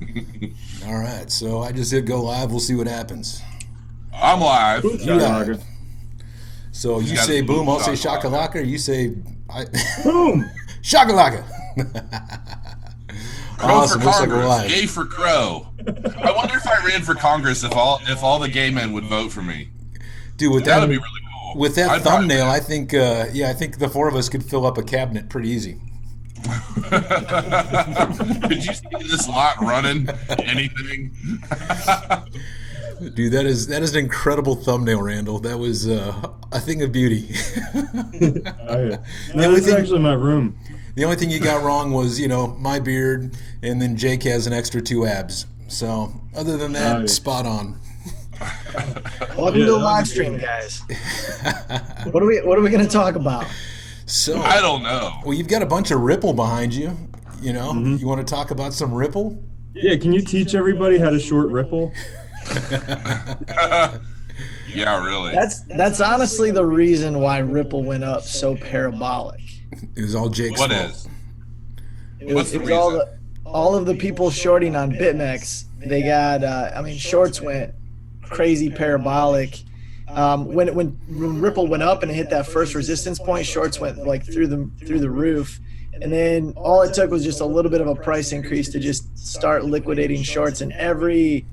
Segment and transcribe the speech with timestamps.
[0.86, 2.50] All right, so I just hit go live.
[2.50, 3.40] We'll see what happens.
[4.14, 4.84] I'm live.
[4.84, 5.62] You live.
[6.72, 8.52] So you gotta say boom, I'll say shakalaka.
[8.52, 8.66] shakalaka.
[8.66, 9.12] You say
[9.48, 9.64] I,
[10.02, 10.48] Boom.
[10.82, 11.44] shakalaka.
[13.58, 14.00] Crow awesome.
[14.00, 14.48] for Looks like we're Congress.
[14.48, 14.68] live.
[14.70, 15.66] Gay for Crow.
[15.86, 19.04] I wonder if I ran for Congress if all if all the gay men would
[19.04, 19.68] vote for me.
[20.36, 21.20] Dude, with That that would be really
[21.52, 21.60] cool.
[21.60, 24.42] with that I'd thumbnail, I think uh, yeah, I think the four of us could
[24.44, 25.78] fill up a cabinet pretty easy.
[28.48, 30.08] Could you see this lot running?
[30.38, 31.14] Anything?
[33.14, 35.38] Dude, that is that is an incredible thumbnail, Randall.
[35.40, 37.30] That was uh, a thing of beauty.
[38.68, 39.14] Oh, yeah.
[39.32, 40.58] The No, only this thing- actually my room.
[40.96, 44.46] The only thing you got wrong was, you know, my beard, and then Jake has
[44.46, 45.46] an extra two abs.
[45.68, 47.06] So, other than that, Oh, yeah.
[47.06, 47.78] spot on.
[49.36, 50.82] Welcome Yeah, to the live stream, guys.
[52.10, 53.46] what are we What are we going to talk about?
[54.10, 55.12] So, I don't know.
[55.24, 56.96] well, you've got a bunch of Ripple behind you.
[57.40, 57.96] You know, Mm-hmm.
[57.96, 59.40] you want to talk about some Ripple?
[59.72, 61.92] Yeah, can you teach everybody how to short ripple?
[64.72, 65.32] Yeah, really.
[65.32, 69.40] That's that's honestly the reason why Ripple went up so parabolic.
[69.96, 70.90] It was all Jake's What fault.
[70.90, 71.08] is?
[72.20, 73.08] It What's was, the it was all reason?
[73.44, 75.64] the all of the people shorting on BitMEX.
[75.84, 77.74] They got, uh, I mean, shorts went
[78.22, 79.58] crazy parabolic.
[80.14, 83.78] Um, when, when when Ripple went up and it hit that first resistance point, shorts
[83.78, 85.60] went like through the through the roof.
[86.02, 88.78] And then all it took was just a little bit of a price increase to
[88.78, 90.62] just start liquidating shorts.
[90.62, 91.44] And every,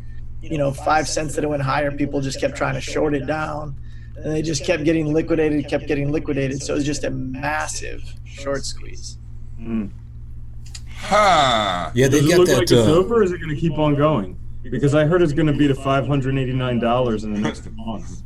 [0.42, 3.28] you know, five cents that it went higher, people just kept trying to short it
[3.28, 3.76] down.
[4.16, 6.62] And they just kept getting liquidated, kept getting liquidated.
[6.64, 9.18] So it was just a massive short squeeze.
[9.60, 9.92] Mm.
[10.96, 11.92] Huh.
[11.94, 12.54] Yeah, they've got look that.
[12.54, 14.40] like it's uh, over, or is it going to keep on going?
[14.64, 17.70] Because I heard it's going to be to five hundred eighty-nine dollars in the next
[17.72, 18.24] month.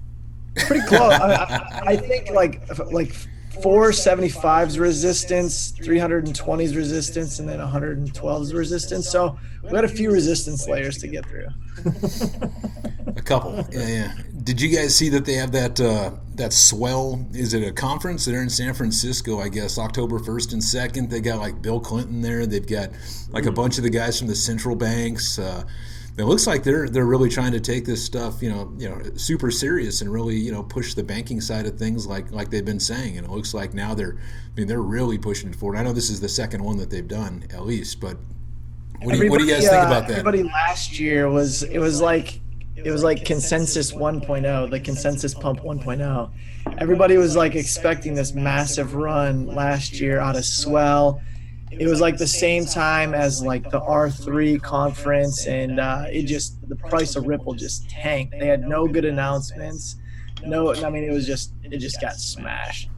[0.56, 1.14] Pretty close.
[1.14, 3.14] I, I, think like like
[3.62, 9.10] 475's resistance, 320's resistance, and then 112's resistance.
[9.10, 11.48] So we got a few resistance layers to get through.
[13.08, 13.66] A couple.
[13.72, 14.14] Yeah, yeah.
[14.44, 17.26] Did you guys see that they have that uh, that swell?
[17.34, 18.26] Is it a conference?
[18.26, 21.10] They're in San Francisco, I guess, October first and second.
[21.10, 22.46] They got like Bill Clinton there.
[22.46, 22.92] They've got
[23.32, 25.40] like a bunch of the guys from the central banks.
[25.40, 25.64] Uh,
[26.18, 29.02] it looks like they're they're really trying to take this stuff, you know, you know,
[29.16, 32.66] super serious and really, you know, push the banking side of things like like they've
[32.66, 33.18] been saying.
[33.18, 35.78] And it looks like now they're, I mean, they're really pushing it forward.
[35.78, 38.18] I know this is the second one that they've done, at least, but
[39.02, 40.20] what do you, what do you guys think uh, about that?
[40.20, 42.40] Everybody last year was it was like
[42.76, 46.32] it was like consensus 1.0, the consensus pump 1.0.
[46.78, 51.22] Everybody was like expecting this massive run last year out of swell.
[51.72, 56.68] It was like the same time as like the R3 conference, and uh, it just
[56.68, 58.36] the price of Ripple just tanked.
[58.40, 59.96] They had no good announcements.
[60.44, 62.90] No, I mean it was just it just got smashed.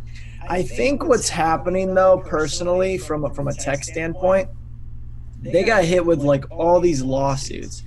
[0.49, 4.49] I think what's happening though, personally, from a, from a tech standpoint,
[5.41, 7.83] they got hit with like all these lawsuits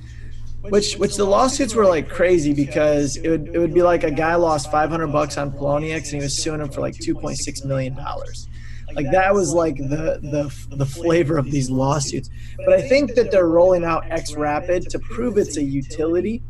[0.70, 4.10] which which the lawsuits were like crazy because it would it would be like a
[4.10, 7.94] guy lost 500 bucks on Poloniex and he was suing him for like 2.6 million
[7.94, 8.48] dollars
[8.96, 12.30] like that was like the the the flavor of these lawsuits.
[12.56, 16.42] But i think that they're rolling out xRapid to prove it's a utility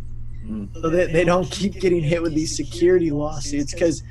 [0.47, 0.73] mm.
[0.81, 4.03] so that they don't keep getting hit with these security lawsuits because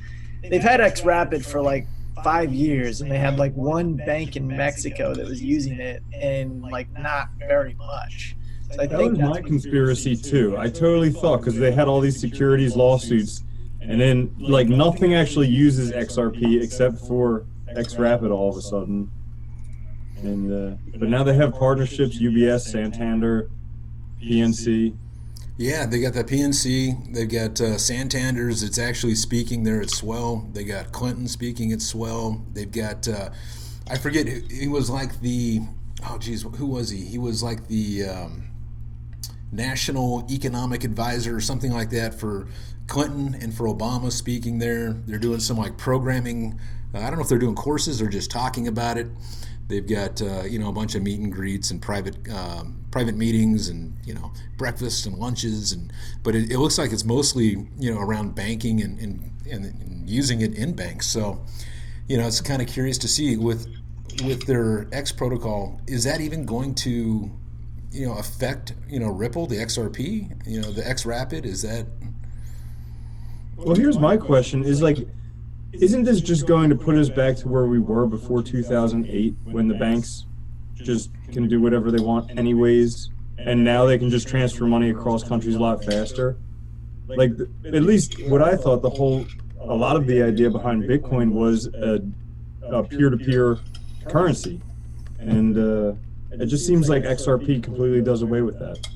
[0.49, 1.87] they've had x rapid for like
[2.23, 6.61] five years and they had like one bank in mexico that was using it and
[6.61, 8.35] like not very much.
[8.71, 10.57] So I That think was my conspiracy too.
[10.57, 13.43] I totally thought because they had all these securities lawsuits,
[13.81, 17.45] and then like nothing actually uses XRP except for
[17.75, 19.11] xRapid all of a sudden.
[20.21, 23.49] And uh, but now they have partnerships: UBS, Santander,
[24.21, 24.95] PNC.
[25.57, 27.13] Yeah, they got the PNC.
[27.13, 28.63] They've got uh, Santander's.
[28.63, 30.49] It's actually speaking there at Swell.
[30.51, 32.45] They got Clinton speaking at Swell.
[32.53, 33.29] They've got uh,
[33.89, 34.27] I forget.
[34.27, 35.61] He was like the
[36.09, 37.01] oh geez, who was he?
[37.05, 38.47] He was like the um,
[39.51, 42.47] national economic advisor or something like that for
[42.87, 44.93] Clinton and for Obama speaking there.
[44.93, 46.59] They're doing some like programming.
[46.93, 49.07] Uh, I don't know if they're doing courses or just talking about it.
[49.67, 53.15] They've got uh, you know a bunch of meet and greets and private um, private
[53.15, 55.91] meetings and you know breakfasts and lunches and
[56.23, 60.09] but it, it looks like it's mostly you know around banking and, and, and, and
[60.09, 61.07] using it in banks.
[61.07, 61.43] So
[62.07, 63.67] you know it's kind of curious to see with
[64.23, 67.31] with their X protocol is that even going to
[67.91, 71.87] you know affect you know Ripple the XRP you know the xRapid is that
[73.55, 75.07] Well, here's my question: Is like,
[75.81, 79.67] isn't this just going to put us back to where we were before 2008, when
[79.67, 80.25] the banks
[80.75, 85.23] just can do whatever they want anyways, and now they can just transfer money across
[85.23, 86.37] countries a lot faster?
[87.07, 87.31] Like,
[87.65, 89.25] at least what I thought the whole,
[89.59, 92.01] a lot of the idea behind Bitcoin was a,
[92.63, 93.59] a peer-to-peer
[94.07, 94.61] currency,
[95.19, 95.93] and uh,
[96.31, 98.87] It just seems like XRP completely does away with that.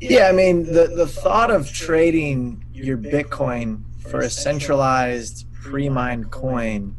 [0.00, 6.96] Yeah, I mean the the thought of trading your Bitcoin for a centralized pre-mined coin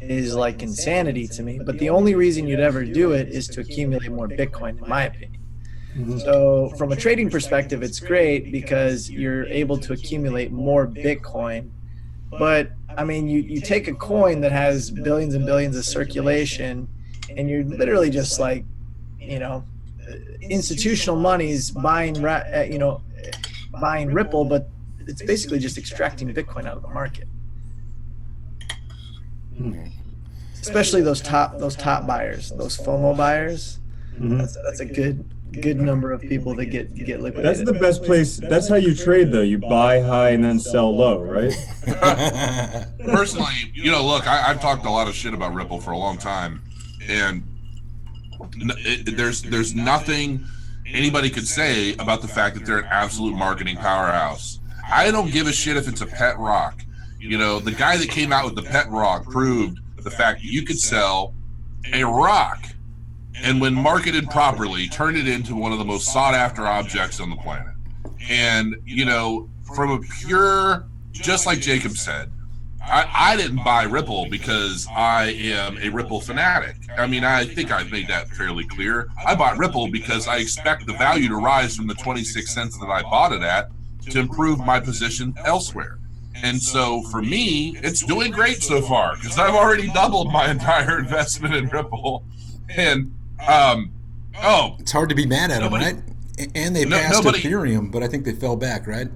[0.00, 1.58] is like insanity to me.
[1.58, 5.04] But the only reason you'd ever do it is to accumulate more Bitcoin, in my
[5.04, 5.40] opinion.
[6.18, 11.70] So, from a trading perspective, it's great because you're able to accumulate more Bitcoin.
[12.38, 16.86] But I mean, you, you take a coin that has billions and billions of circulation,
[17.34, 18.66] and you're literally just like,
[19.18, 19.64] you know,
[20.42, 23.00] institutional money's buying, uh, you know,
[23.80, 24.68] buying Ripple, but
[25.06, 27.28] it's basically just extracting Bitcoin out of the market.
[30.60, 33.78] Especially those top those top buyers, those FOMO buyers.
[34.20, 34.38] Mhm.
[34.38, 35.24] That's that's a good
[35.62, 37.44] good number of people that get get liquidated.
[37.44, 38.36] That's the best place.
[38.36, 39.42] That's how you trade, though.
[39.42, 41.52] You buy high and then sell low, right?
[43.06, 45.98] Personally, you know, look, I, I've talked a lot of shit about Ripple for a
[45.98, 46.62] long time,
[47.08, 47.42] and
[48.60, 50.44] n- it, there's there's nothing
[50.86, 54.58] anybody could say about the fact that they're an absolute marketing powerhouse.
[54.88, 56.82] I don't give a shit if it's a pet rock.
[57.18, 60.46] You know, the guy that came out with the pet rock proved the fact that
[60.46, 61.34] you could sell
[61.92, 62.66] a rock
[63.42, 67.30] and when marketed properly, turn it into one of the most sought after objects on
[67.30, 67.74] the planet.
[68.28, 72.30] And, you know, from a pure, just like Jacob said,
[72.82, 76.76] I, I didn't buy Ripple because I am a Ripple fanatic.
[76.96, 79.08] I mean, I think I've made that fairly clear.
[79.26, 82.86] I bought Ripple because I expect the value to rise from the 26 cents that
[82.86, 83.70] I bought it at
[84.10, 85.98] to improve my position elsewhere.
[86.42, 90.98] And so for me, it's doing great so far because I've already doubled my entire
[91.00, 92.24] investment in Ripple.
[92.68, 93.14] And,
[93.46, 93.92] um,
[94.42, 95.96] oh, it's hard to be mad at them, right?
[96.54, 99.08] And they No- passed nobody- Ethereum, but I think they fell back, right?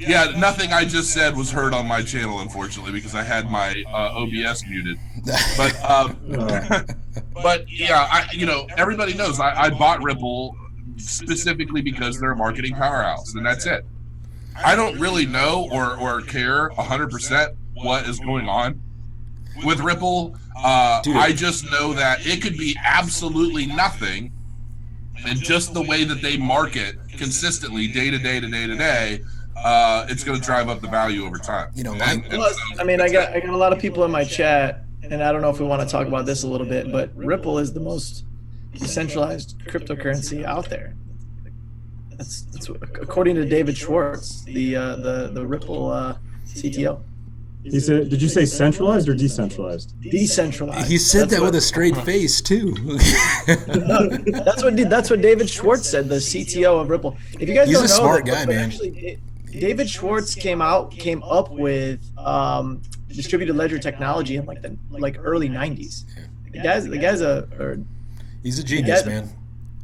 [0.00, 3.82] Yeah, nothing I just said was heard on my channel, unfortunately, because I had my
[3.92, 4.96] uh, OBS muted.
[5.56, 6.82] But, um, Uh,
[7.42, 10.56] but yeah, I, you know, everybody knows I, I bought Ripple
[10.98, 13.84] specifically because they're a marketing powerhouse, and that's it.
[14.64, 18.80] I don't really know or, or care 100% what is going on
[19.64, 20.36] with Ripple.
[20.56, 24.32] Uh, I just know that it could be absolutely nothing,
[25.26, 29.20] and just the way that they market consistently, day to day to day to day,
[29.56, 31.70] uh, it's going to drive up the value over time.
[31.74, 33.36] You know, And- and Plus, so I mean, I got it.
[33.36, 35.66] I got a lot of people in my chat, and I don't know if we
[35.66, 38.24] want to talk about this a little bit, but Ripple is the most
[38.78, 40.94] decentralized cryptocurrency out there.
[42.16, 46.16] That's, that's what, according to David Schwartz, the uh, the the Ripple uh,
[46.46, 47.00] CTO.
[47.62, 50.88] he said, "Did you say centralized or decentralized?" Decentralized.
[50.88, 52.74] He said That's that what- with a straight face too.
[53.46, 57.16] That's what that's what David Schwartz said, the CTO of Ripple.
[57.38, 58.64] If you guys He's don't a know, smart that- guy, man.
[58.70, 59.20] Actually, it-
[59.52, 65.16] David Schwartz came out came up with um, distributed ledger technology in like the like
[65.20, 66.04] early '90s.
[66.52, 67.78] The guy's the guy's a or
[68.42, 69.30] He's a genius, man.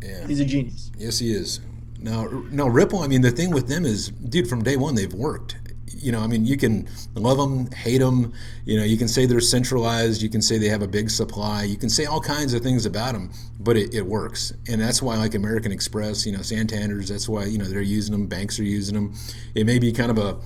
[0.02, 0.26] Yeah.
[0.26, 0.90] he's a genius.
[0.98, 1.60] Yes, he is.
[1.98, 3.00] No, no, Ripple.
[3.00, 5.56] I mean, the thing with them is, dude, from day one they've worked.
[5.96, 8.34] You know, I mean, you can love them, hate them.
[8.66, 10.20] You know, you can say they're centralized.
[10.20, 11.62] You can say they have a big supply.
[11.62, 15.00] You can say all kinds of things about them, but it, it works, and that's
[15.00, 17.08] why, like American Express, you know, Santander's.
[17.08, 18.26] That's why you know they're using them.
[18.26, 19.14] Banks are using them.
[19.54, 20.36] It may be kind of a,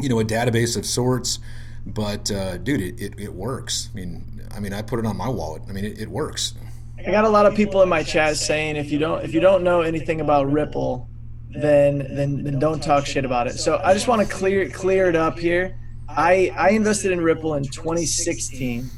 [0.00, 1.40] you know, a database of sorts,
[1.84, 3.88] but uh, dude, it, it, it works.
[3.92, 5.62] I mean, I mean, I put it on my wallet.
[5.68, 6.54] I mean, it, it works.
[6.98, 9.40] I got a lot of people in my chat saying if you don't if you
[9.40, 11.08] don't know anything about Ripple,
[11.50, 13.58] then then then don't talk shit about it.
[13.58, 15.78] So I just want to clear clear it up here.
[16.08, 18.88] I I invested in Ripple in 2016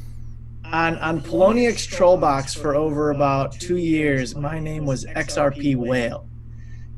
[0.65, 4.35] on on Poloniex Trollbox for over about two years.
[4.35, 6.27] My name was XRP Whale.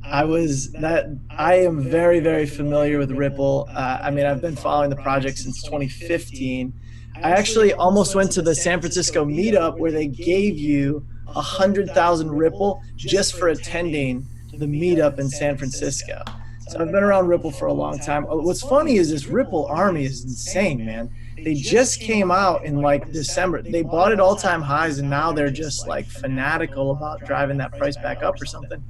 [0.04, 3.68] I was that I am very very familiar with Ripple.
[3.74, 6.74] Uh, I mean I've been following the project since 2015.
[7.18, 11.90] I actually almost went to the San Francisco meetup where they gave you a hundred
[11.92, 16.24] thousand Ripple just for attending the meetup in San Francisco.
[16.70, 18.24] So I've been around Ripple for a long time.
[18.24, 21.10] What's funny is this Ripple army is insane, man.
[21.44, 23.62] They just came out in like December.
[23.62, 27.78] They bought at all time highs and now they're just like fanatical about driving that
[27.78, 28.84] price back up or something.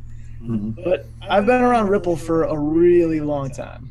[0.43, 0.83] Mhm.
[0.83, 3.89] But I've been around Ripple for a really long time.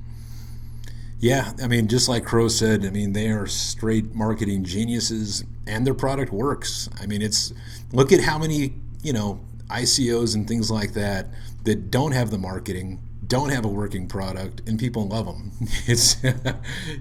[1.21, 5.85] Yeah, I mean, just like Crow said, I mean, they are straight marketing geniuses, and
[5.85, 6.89] their product works.
[7.01, 7.53] I mean, it's
[7.93, 11.27] look at how many you know ICOs and things like that
[11.65, 15.53] that don't have the marketing, don't have a working product, and people love them.
[15.89, 16.17] It's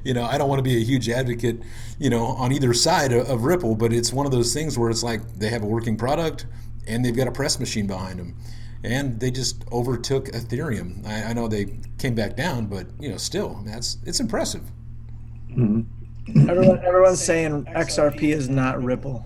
[0.04, 1.62] you know, I don't want to be a huge advocate,
[2.00, 4.90] you know, on either side of, of Ripple, but it's one of those things where
[4.90, 6.48] it's like they have a working product
[6.88, 8.36] and they've got a press machine behind them.
[8.84, 11.06] And they just overtook Ethereum.
[11.06, 14.62] I, I know they came back down, but you know, still, that's it's impressive.
[15.52, 19.26] Everyone, everyone's saying XRP is not Ripple.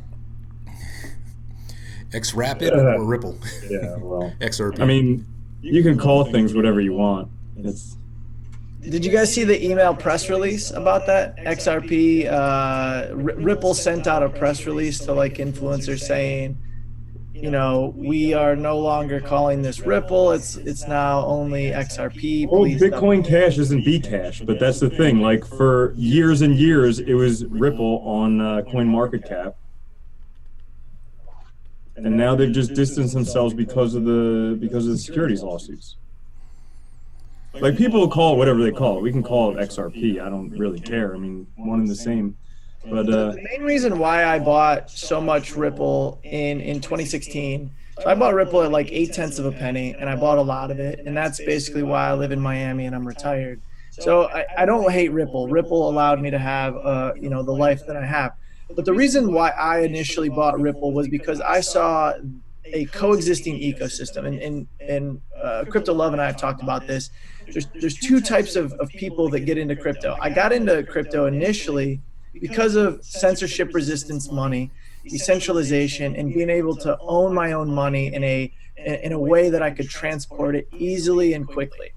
[2.11, 2.95] xRapid Yeah.
[2.95, 3.37] or Ripple?
[3.69, 4.79] Yeah, well, XRP.
[4.79, 5.25] I mean,
[5.61, 7.29] you can call things whatever you want.
[7.57, 7.97] It's
[8.81, 11.37] Did you guys see the email press release about that?
[11.37, 12.31] XRP, uh,
[13.09, 16.57] R- Ripple sent out a press release to like influencers saying,
[17.41, 20.31] you know, we are no longer calling this Ripple.
[20.31, 22.47] It's it's now only XRP.
[22.47, 25.19] well, Please don't- Bitcoin Cash isn't Bcash, but that's the thing.
[25.21, 29.55] Like for years and years, it was Ripple on uh, Coin Market Cap,
[31.95, 35.95] and now they've just distanced themselves because of the because of the securities lawsuits.
[37.55, 39.01] Like people call it whatever they call it.
[39.01, 40.21] We can call it XRP.
[40.21, 41.13] I don't really care.
[41.15, 42.37] I mean, one and the same.
[42.85, 47.71] But uh, the main reason why I bought so much Ripple in in 2016.
[48.01, 50.41] So I bought Ripple at like eight tenths of a penny, and I bought a
[50.41, 53.61] lot of it, and that's basically why I live in Miami and I'm retired.
[53.91, 55.47] So I, I don't hate Ripple.
[55.47, 58.33] Ripple allowed me to have uh, you know the life that I have.
[58.75, 62.13] But the reason why I initially bought Ripple was because I saw
[62.65, 67.11] a coexisting ecosystem, and and, and uh, Crypto Love and I have talked about this.
[67.47, 70.17] There's there's two types of, of people that get into crypto.
[70.19, 72.01] I got into crypto initially
[72.33, 74.71] because of censorship resistance money,
[75.07, 79.61] decentralization, and being able to own my own money in a in a way that
[79.61, 81.91] I could transport it easily and quickly.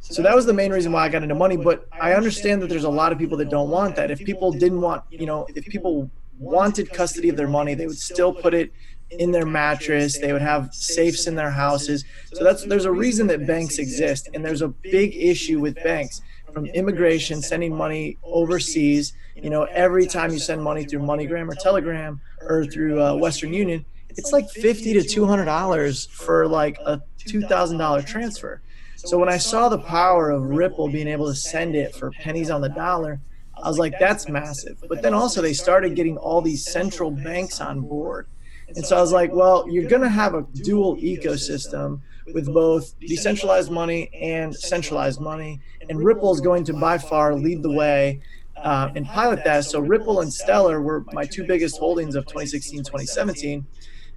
[0.00, 1.56] So that was the main reason why I got into money.
[1.56, 4.10] But I understand that there's a lot of people that don't want that.
[4.10, 7.98] If people didn't want, you know, if people wanted custody of their money, they would
[7.98, 8.72] still put it
[9.10, 10.18] in their mattress.
[10.18, 12.04] They would have safes in their houses.
[12.32, 16.22] So that's there's a reason that banks exist, and there's a big issue with banks
[16.52, 19.12] from immigration sending money overseas.
[19.34, 23.52] You know, every time you send money through MoneyGram or Telegram or through uh, Western
[23.52, 28.60] Union, it's like fifty to two hundred dollars for like a two thousand dollar transfer.
[28.96, 32.50] So when I saw the power of Ripple being able to send it for pennies
[32.50, 33.20] on the dollar,
[33.62, 34.82] I was like, that's massive.
[34.88, 38.26] But then also they started getting all these central banks on board.
[38.74, 42.00] And so I was like, well, you're going to have a dual ecosystem
[42.34, 45.60] with both decentralized money and centralized money.
[45.88, 48.20] And Ripple is going to by far lead the way
[48.56, 49.64] uh, and pilot that.
[49.64, 53.66] So Ripple and Stellar were my two biggest holdings of 2016, 2017,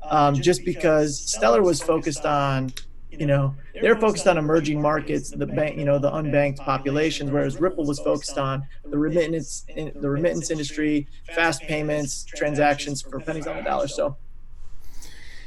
[0.09, 2.73] um, just because Stellar was focused on
[3.11, 7.59] you know they're focused on emerging markets the bank you know the unbanked populations whereas
[7.59, 13.57] ripple was focused on the remittance the remittance industry fast payments transactions for pennies on
[13.57, 14.15] the dollar so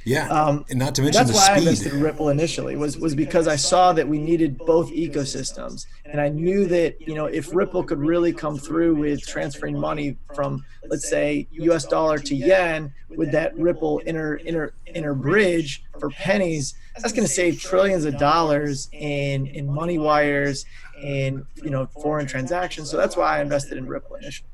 [0.05, 1.97] yeah, um, and not to mention that's the why I invested speed.
[1.97, 6.29] in Ripple initially was was because I saw that we needed both ecosystems, and I
[6.29, 11.09] knew that you know if Ripple could really come through with transferring money from let's
[11.09, 11.87] say U.S.
[11.87, 17.33] dollar to yen with that Ripple inner inner inner bridge for pennies, that's going to
[17.33, 20.67] save trillions of dollars in in money wires
[21.03, 22.91] and you know foreign transactions.
[22.91, 24.49] So that's why I invested in Ripple initially.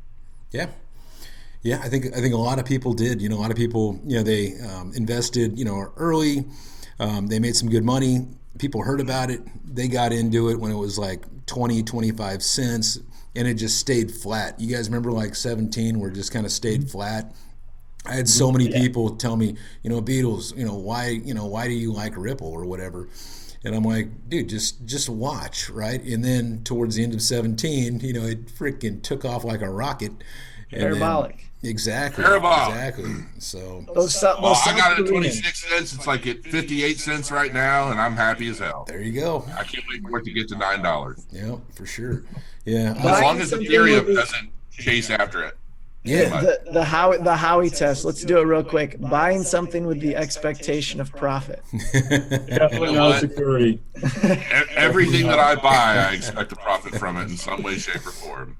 [0.52, 0.69] Yeah.
[1.62, 3.21] Yeah, I think I think a lot of people did.
[3.21, 6.45] You know, a lot of people, you know, they um, invested, you know, early.
[6.99, 8.26] Um, they made some good money.
[8.59, 9.40] People heard about it.
[9.64, 12.99] They got into it when it was like 20, 25 cents,
[13.35, 14.59] and it just stayed flat.
[14.61, 17.35] You guys remember like 17 where it just kind of stayed flat?
[18.07, 21.45] I had so many people tell me, you know, Beadles, you know, why, you know,
[21.47, 23.09] why do you like Ripple or whatever?
[23.62, 26.02] And I'm like, dude, just just watch, right?
[26.02, 29.69] And then towards the end of 17, you know, it freaking took off like a
[29.69, 30.12] rocket.
[30.73, 31.50] And then- Parabolic.
[31.62, 32.25] Exactly.
[32.25, 32.75] Parabolic.
[32.75, 33.14] Exactly.
[33.38, 35.95] So Those, Sou- Well, I got it at 26 cents.
[35.95, 38.85] It's like at 58 cents right now, and I'm happy as hell.
[38.88, 39.45] there you go.
[39.59, 41.26] I can't wait for it to get to nine dollars.
[41.31, 42.23] Yeah, for sure.
[42.64, 42.95] Yeah.
[42.97, 45.57] As Buying long as something Ethereum with- doesn't chase after it.
[46.02, 46.40] Yeah.
[46.40, 48.07] the the Howey the Howey test.
[48.07, 48.99] Let's do it real quick.
[48.99, 51.62] Buying something with the expectation of profit.
[51.93, 53.83] definitely You know not security.
[54.75, 58.12] Everything that I buy, I expect a profit from it in some way, shape, or
[58.12, 58.57] form.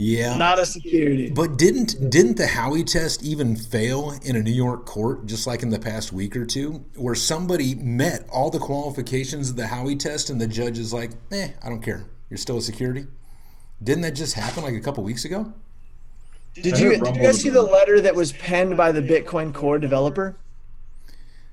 [0.00, 0.36] Yeah.
[0.36, 1.28] Not a security.
[1.28, 5.64] But didn't didn't the Howey test even fail in a New York court just like
[5.64, 9.98] in the past week or two, where somebody met all the qualifications of the Howey
[9.98, 12.06] test and the judge is like, "Eh, I don't care.
[12.30, 13.08] You're still a security."
[13.82, 15.52] Didn't that just happen like a couple weeks ago?
[16.54, 19.80] Did you did you guys see the letter that was penned by the Bitcoin Core
[19.80, 20.36] developer?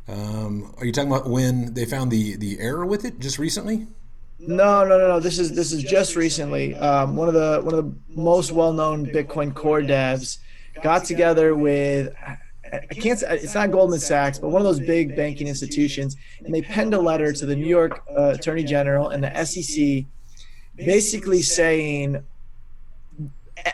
[0.08, 3.88] Um, are you talking about when they found the the error with it just recently?
[4.40, 5.20] No, no, no, no.
[5.20, 6.76] This is this is just recently.
[6.76, 10.40] Um, one of the one of the most well known Bitcoin Core devs
[10.84, 12.14] got together with
[12.74, 16.54] I can't say it's not Goldman Sachs, but one of those big banking institutions, and
[16.54, 20.06] they penned a letter to the New York uh, Attorney General and the SEC,
[20.76, 22.24] basically saying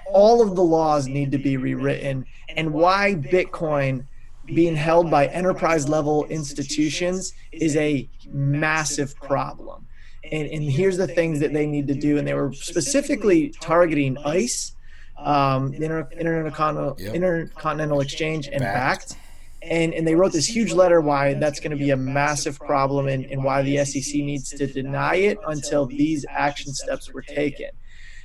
[0.05, 2.25] all of the laws need to be rewritten
[2.55, 4.05] and why Bitcoin
[4.45, 9.87] being held by enterprise level institutions is a massive problem.
[10.23, 12.17] And, and here's the things that they need to do.
[12.17, 14.73] And they were specifically targeting ICE,
[15.17, 17.15] um, the Inter- Intercontinental, Yep.
[17.15, 19.13] Intercontinental Exchange, and Bakkt.
[19.13, 19.15] Bakkt.
[19.63, 23.07] and and they wrote this huge letter why that's going to be a massive problem
[23.07, 27.67] and, and why the SEC needs to deny it until these action steps were taken.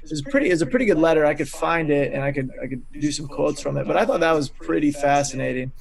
[0.03, 0.49] It was pretty.
[0.49, 1.27] It was a pretty good letter.
[1.27, 3.87] I could find it and I could I could do some quotes from it.
[3.87, 5.73] But I thought that was pretty fascinating.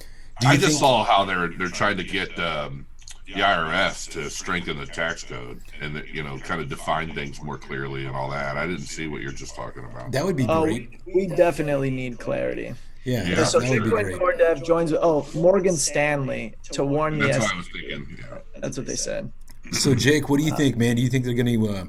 [0.44, 2.86] I just saw how they're they're trying to get um,
[3.26, 7.58] the IRS to strengthen the tax code and you know kind of define things more
[7.58, 8.56] clearly and all that.
[8.56, 10.12] I didn't see what you're just talking about.
[10.12, 11.00] That would be Oh, great.
[11.12, 12.74] we definitely need clarity.
[13.04, 13.44] Yeah, Yeah.
[13.44, 14.18] so that would be Bitcoin great.
[14.18, 14.92] Core Dev joins.
[14.92, 18.18] Oh, Morgan Stanley to warn the That's what I was thinking.
[18.18, 18.38] Yeah.
[18.60, 19.30] That's what they said.
[19.72, 20.96] So, Jake, what do you think, man?
[20.96, 21.68] Do you think they're going to?
[21.68, 21.84] Uh,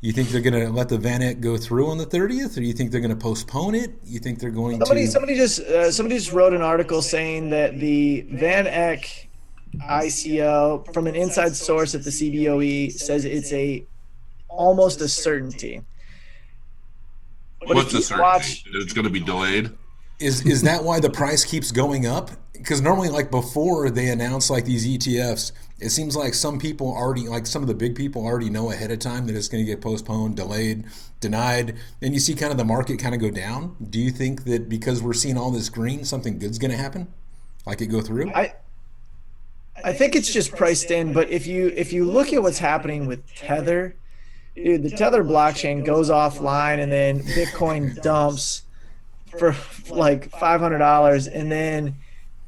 [0.00, 2.60] you think they're going to let the Van Eck go through on the 30th, or
[2.60, 3.90] do you think they're going to postpone it?
[4.04, 5.10] You think they're going Somebody, to?
[5.10, 9.27] somebody just, uh, somebody just wrote an article saying that the Van Eck
[9.76, 13.84] ICO, from an inside source at the CBOE, says it's a
[14.48, 15.82] almost a certainty.
[17.60, 18.22] But What's if the certainty?
[18.22, 19.70] watch- it's going to be delayed?
[20.20, 22.30] Is is that why the price keeps going up?
[22.52, 27.28] Because normally, like before they announce like these ETFs, it seems like some people already,
[27.28, 29.70] like some of the big people already know ahead of time that it's going to
[29.70, 30.86] get postponed, delayed,
[31.20, 33.76] denied, and you see kind of the market kind of go down.
[33.90, 37.06] Do you think that because we're seeing all this green, something good's going to happen?
[37.64, 38.32] Like it go through?
[38.32, 38.54] I
[39.84, 43.06] I think it's just priced in, but if you if you look at what's happening
[43.06, 43.94] with Tether,
[44.54, 48.62] dude, the Tether blockchain goes offline and then Bitcoin dumps
[49.38, 49.54] for
[49.90, 51.96] like five hundred dollars, and then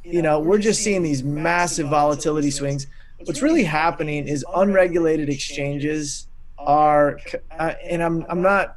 [0.03, 2.87] you know we're just seeing these massive volatility swings.
[3.25, 6.27] What's really happening is unregulated exchanges
[6.59, 7.21] are,
[7.59, 8.77] uh, and I'm I'm not,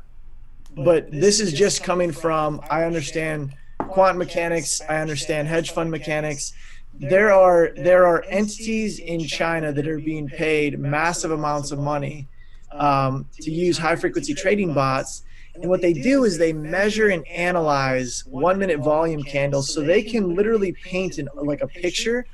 [0.76, 6.54] but this is just coming from I understand quantum mechanics, I understand hedge fund mechanics
[6.94, 12.28] there are there are entities in China that are being paid massive amounts of money
[12.72, 15.24] um, to use high frequency trading bots.
[15.56, 20.02] And what they do is they measure and analyze one minute volume candles so they
[20.02, 22.26] can literally paint an, like a picture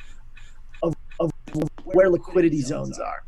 [0.84, 1.32] of, of
[1.84, 3.24] where liquidity zones are.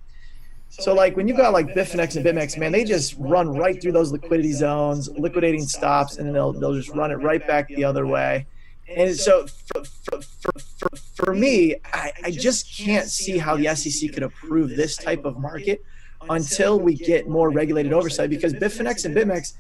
[0.70, 3.92] So like when you've got like Bitfinex and BitMEX, man, they just run right through
[3.92, 7.84] those liquidity zones, liquidating stops, and then they'll they'll just run it right back the
[7.84, 8.48] other way.
[8.96, 13.76] And so for, for, for, for, for me, I, I just can't see how the
[13.76, 15.84] SEC could approve this type of market
[16.30, 19.54] until we get more regulated oversight because Bitfinex and BitMEX,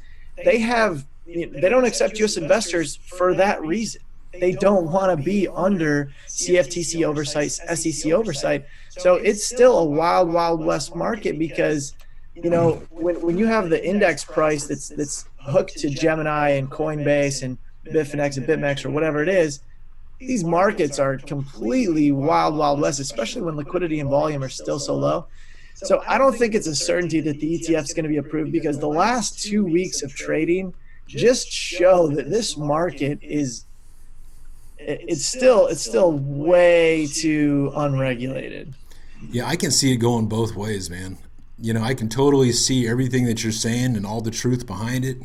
[0.44, 2.38] they have they don't accept U.S.
[2.38, 4.02] investors for that reason.
[4.34, 8.66] They don't want to be under CFTC oversight, SEC oversight.
[8.90, 11.94] So it's still a wild, wild west market because
[12.34, 16.70] you know when, when you have the index price that's that's hooked to Gemini and
[16.72, 19.62] Coinbase and Bitfinex and BitMEX or whatever it is,
[20.28, 24.96] these markets are completely wild, wild west, especially when liquidity and volume are still so
[24.96, 25.28] low.
[25.74, 28.52] So I don't think it's a certainty that the ETF is going to be approved
[28.52, 30.74] because the last two weeks of trading
[31.08, 33.66] just show that this market is
[34.78, 38.74] it's still it's still way too unregulated.
[39.30, 41.18] Yeah, I can see it going both ways, man.
[41.60, 45.06] You know, I can totally see everything that you're saying and all the truth behind
[45.06, 45.18] it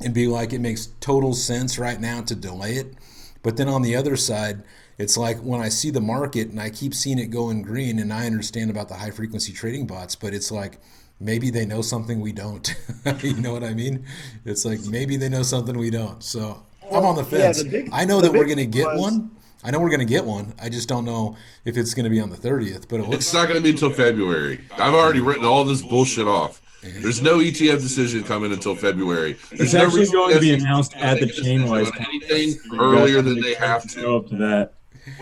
[0.00, 2.94] and be like, it makes total sense right now to delay it.
[3.42, 4.62] But then on the other side,
[4.98, 8.12] it's like when I see the market and I keep seeing it going green, and
[8.12, 10.78] I understand about the high frequency trading bots, but it's like
[11.20, 12.74] maybe they know something we don't.
[13.22, 14.04] you know what I mean?
[14.44, 16.22] It's like maybe they know something we don't.
[16.22, 17.62] So I'm on the yeah, fence.
[17.62, 19.30] the big- I know that we're going to get was- one.
[19.64, 20.54] I know we're going to get one.
[20.62, 23.24] I just don't know if it's going to be on the 30th, but it looks
[23.24, 24.60] It's not going to be until February.
[24.76, 26.62] I've already written all this bullshit off.
[26.82, 27.02] Mm-hmm.
[27.02, 29.32] There's no ETF decision coming until February.
[29.50, 32.08] There's It's no actually going to be announced at the make a Chainwise conference.
[32.08, 34.16] anything You guys earlier have than to they have Go to.
[34.16, 34.74] up to that.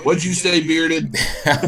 [0.02, 1.16] What'd you say, bearded?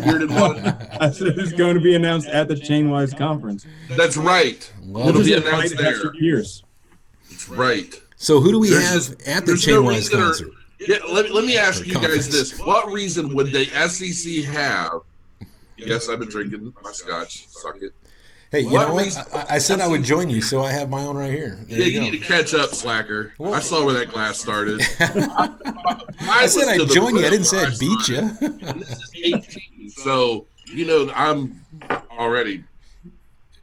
[0.05, 0.59] Bearded one.
[1.01, 3.65] I said it's going to be announced at the Chainwise conference.
[3.91, 4.71] That's right.
[4.83, 6.11] Love It'll be announced there.
[6.13, 6.63] Pierce.
[7.31, 7.95] That's right.
[8.17, 10.35] So who do we There's have at the there's no Chainwise reason or-
[10.81, 12.59] Yeah, let, let me ask Or you guys this.
[12.59, 15.01] What reason would the SEC have?
[15.77, 17.47] Yes, I've been drinking my scotch.
[17.49, 17.93] Suck it.
[18.51, 19.29] Hey, you know what?
[19.35, 21.59] I, I said I would join you, so I have my own right here.
[21.69, 23.35] There Yeah, you you need to catch up, slacker.
[23.39, 24.81] Well- I saw where that glass started.
[25.01, 27.27] I said I'd join you.
[27.27, 28.23] I didn't say I'd beat you.
[28.79, 31.63] This is 18, so you know I'm
[32.11, 32.65] already,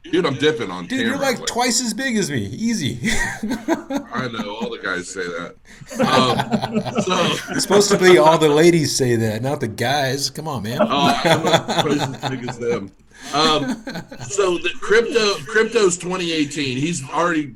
[0.04, 0.24] dude.
[0.24, 1.06] I'm dipping on Dude, camera.
[1.14, 2.44] you're like twice as big as me.
[2.46, 2.98] Easy.
[3.02, 5.56] I know all the guys say that.
[5.96, 10.30] Um, so It's supposed to be all the ladies say that, not the guys.
[10.30, 10.78] Come on, man.
[10.80, 10.86] Oh,
[11.24, 12.90] I'm not twice as big as them.
[13.34, 13.84] Um,
[14.28, 16.78] so the crypto crypto's 2018.
[16.78, 17.54] He's already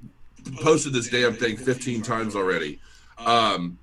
[0.60, 2.80] posted this damn thing 15 times already.
[3.18, 3.78] Um,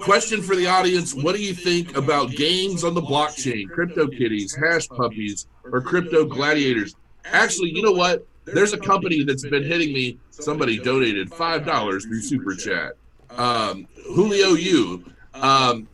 [0.00, 4.54] question for the audience: What do you think about games on the blockchain, crypto kitties,
[4.54, 6.94] hash puppies, or crypto gladiators?
[7.24, 8.26] Actually, you know what?
[8.44, 10.18] There's a company that's been hitting me.
[10.30, 12.92] Somebody donated five dollars through super chat.
[13.30, 15.04] Um, Julio, you.
[15.34, 15.88] Um,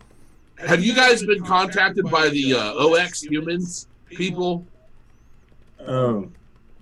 [0.58, 4.66] have you guys been contacted by the uh, OX humans people?
[5.86, 6.30] Oh,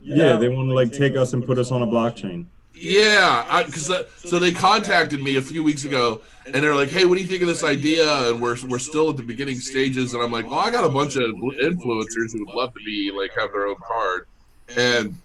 [0.02, 2.46] yeah, they want to like take us and put us on a blockchain.
[2.74, 7.04] Yeah, because uh, so they contacted me a few weeks ago, and they're like, "Hey,
[7.04, 10.14] what do you think of this idea?" And we're we're still at the beginning stages,
[10.14, 13.10] and I'm like, "Well, I got a bunch of influencers who would love to be
[13.10, 14.26] like have their own card,"
[14.76, 15.16] and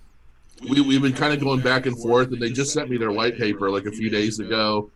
[0.68, 3.12] we we've been kind of going back and forth, and they just sent me their
[3.12, 4.90] white paper like a few days ago.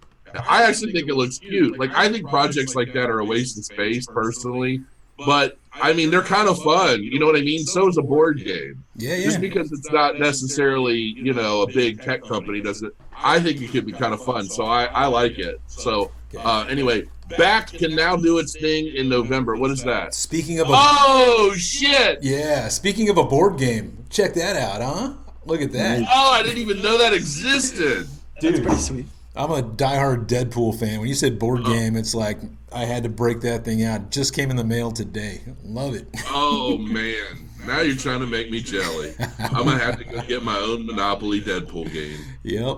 [0.47, 1.77] I actually think it looks cute.
[1.79, 4.81] Like I think projects like that are a waste of space, personally.
[5.25, 7.03] But I mean, they're kind of fun.
[7.03, 7.65] You know what I mean?
[7.65, 8.83] So is a board game.
[8.95, 9.25] Yeah, yeah.
[9.25, 12.93] Just because it's not necessarily, you know, a big tech company doesn't.
[13.15, 14.45] I think it could be kind of fun.
[14.45, 15.59] So I, I like it.
[15.67, 19.55] So uh, anyway, Bakkt can now do its thing in November.
[19.55, 20.13] What is that?
[20.13, 22.19] Speaking of a Oh shit!
[22.21, 25.13] yeah, speaking of a board game, check that out, huh?
[25.45, 26.01] Look at that.
[26.13, 28.07] Oh, I didn't even know that existed.
[28.39, 29.05] Dude, That's pretty sweet.
[29.35, 30.99] I'm a diehard Deadpool fan.
[30.99, 32.39] When you said board game, it's like
[32.71, 34.01] I had to break that thing out.
[34.01, 35.41] It just came in the mail today.
[35.63, 36.07] Love it.
[36.29, 39.13] Oh man, now you're trying to make me jelly.
[39.39, 42.19] I'm gonna have to go get my own Monopoly Deadpool game.
[42.43, 42.77] Yep.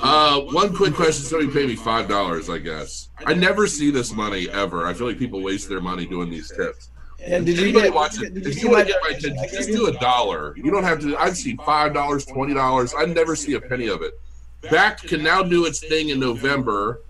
[0.00, 1.24] Uh, one quick question.
[1.24, 3.08] Somebody pay me five dollars, I guess.
[3.24, 4.86] I never see this money ever.
[4.86, 6.90] I feel like people waste their money doing these tips.
[7.20, 7.94] And did you Anybody get?
[7.94, 8.32] watch it?
[8.34, 8.84] Did If you want my?
[8.84, 10.54] to get my attention, just do a dollar.
[10.56, 11.16] You don't have to.
[11.16, 12.94] I've seen five dollars, twenty dollars.
[12.96, 14.14] I never see a penny of it.
[14.62, 17.00] Bakkt can now do its thing in November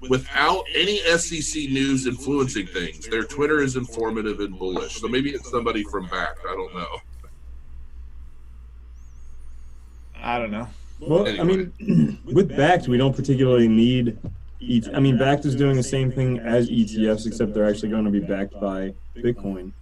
[0.00, 3.06] without any SEC news influencing things.
[3.08, 5.00] Their Twitter is informative and bullish.
[5.00, 6.46] So maybe it's somebody from Bakkt.
[6.48, 6.96] I don't know.
[10.22, 10.68] I don't know.
[11.00, 11.72] Well, I mean,
[12.24, 14.18] with Bakkt, we don't particularly need.
[14.62, 18.04] ET- I mean, Bakkt is doing the same thing as ETFs, except they're actually going
[18.04, 19.72] to be backed by Bitcoin.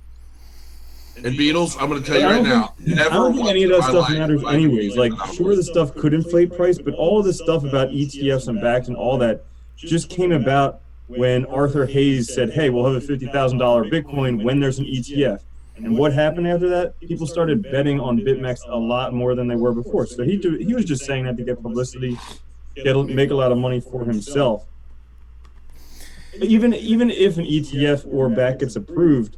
[1.16, 2.74] And Beadles, I'm going to tell you right now.
[2.77, 4.96] think, Never I don't think any of that stuff life matters anyways.
[4.96, 8.59] Like, sure, the stuff could inflate price, but all of the stuff about ETFs and
[8.59, 9.44] Bakkt and all that
[9.76, 14.42] just came about when Arthur Hayes said, "Hey, we'll have a fifty thousand dollar Bitcoin
[14.42, 15.40] when there's an ETF."
[15.76, 16.98] And what happened after that?
[17.00, 20.06] People started betting on BitMEX a lot more than they were before.
[20.06, 22.16] So he do, he was just saying that to get publicity,
[22.76, 24.66] get make a lot of money for himself.
[26.40, 29.37] Even even if an ETF or Bakkt gets approved,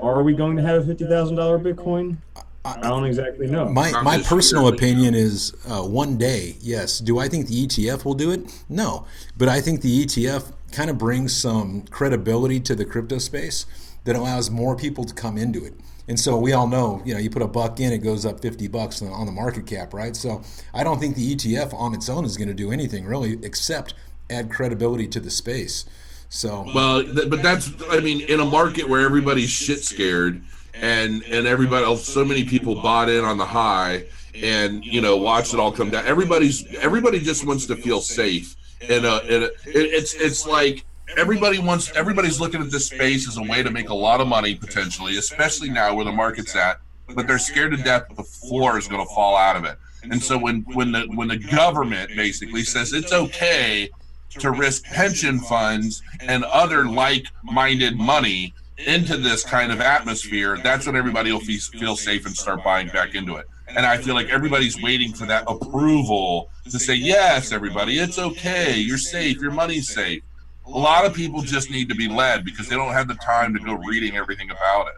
[0.00, 2.18] are we going to have a fifty thousand dollar Bitcoin?
[2.64, 3.66] I don't exactly know.
[3.66, 4.74] My Not my personal year.
[4.74, 6.98] opinion is uh, one day, yes.
[6.98, 8.50] Do I think the ETF will do it?
[8.70, 13.66] No, but I think the ETF kind of brings some credibility to the crypto space
[14.04, 15.74] that allows more people to come into it.
[16.08, 18.40] And so we all know, you know, you put a buck in, it goes up
[18.40, 20.16] 50 bucks on on the market cap, right?
[20.16, 23.38] So I don't think the ETF on its own is going to do anything really
[23.42, 23.94] except
[24.30, 25.84] add credibility to the space.
[26.30, 30.42] So Well, th- but that's I mean, in a market where everybody's shit scared
[30.80, 34.04] and and everybody so many people bought in on the high
[34.42, 36.06] and you know watched it all come down.
[36.06, 38.56] Everybody's everybody just wants to feel safe.
[38.88, 40.84] And uh, and it, it's it's like
[41.16, 44.28] everybody wants everybody's looking at this space as a way to make a lot of
[44.28, 46.80] money potentially, especially now where the market's at.
[47.14, 49.76] But they're scared to death that the floor is going to fall out of it.
[50.10, 53.90] And so when when the when the government basically says it's okay
[54.30, 60.96] to risk pension funds and other like-minded money into this kind of atmosphere, that's when
[60.96, 63.46] everybody will feel, feel safe and start buying back into it.
[63.68, 68.76] And I feel like everybody's waiting for that approval to say, yes, everybody, it's okay,
[68.76, 70.22] you're safe, your money's safe.
[70.66, 73.54] A lot of people just need to be led because they don't have the time
[73.54, 74.94] to go reading everything about it.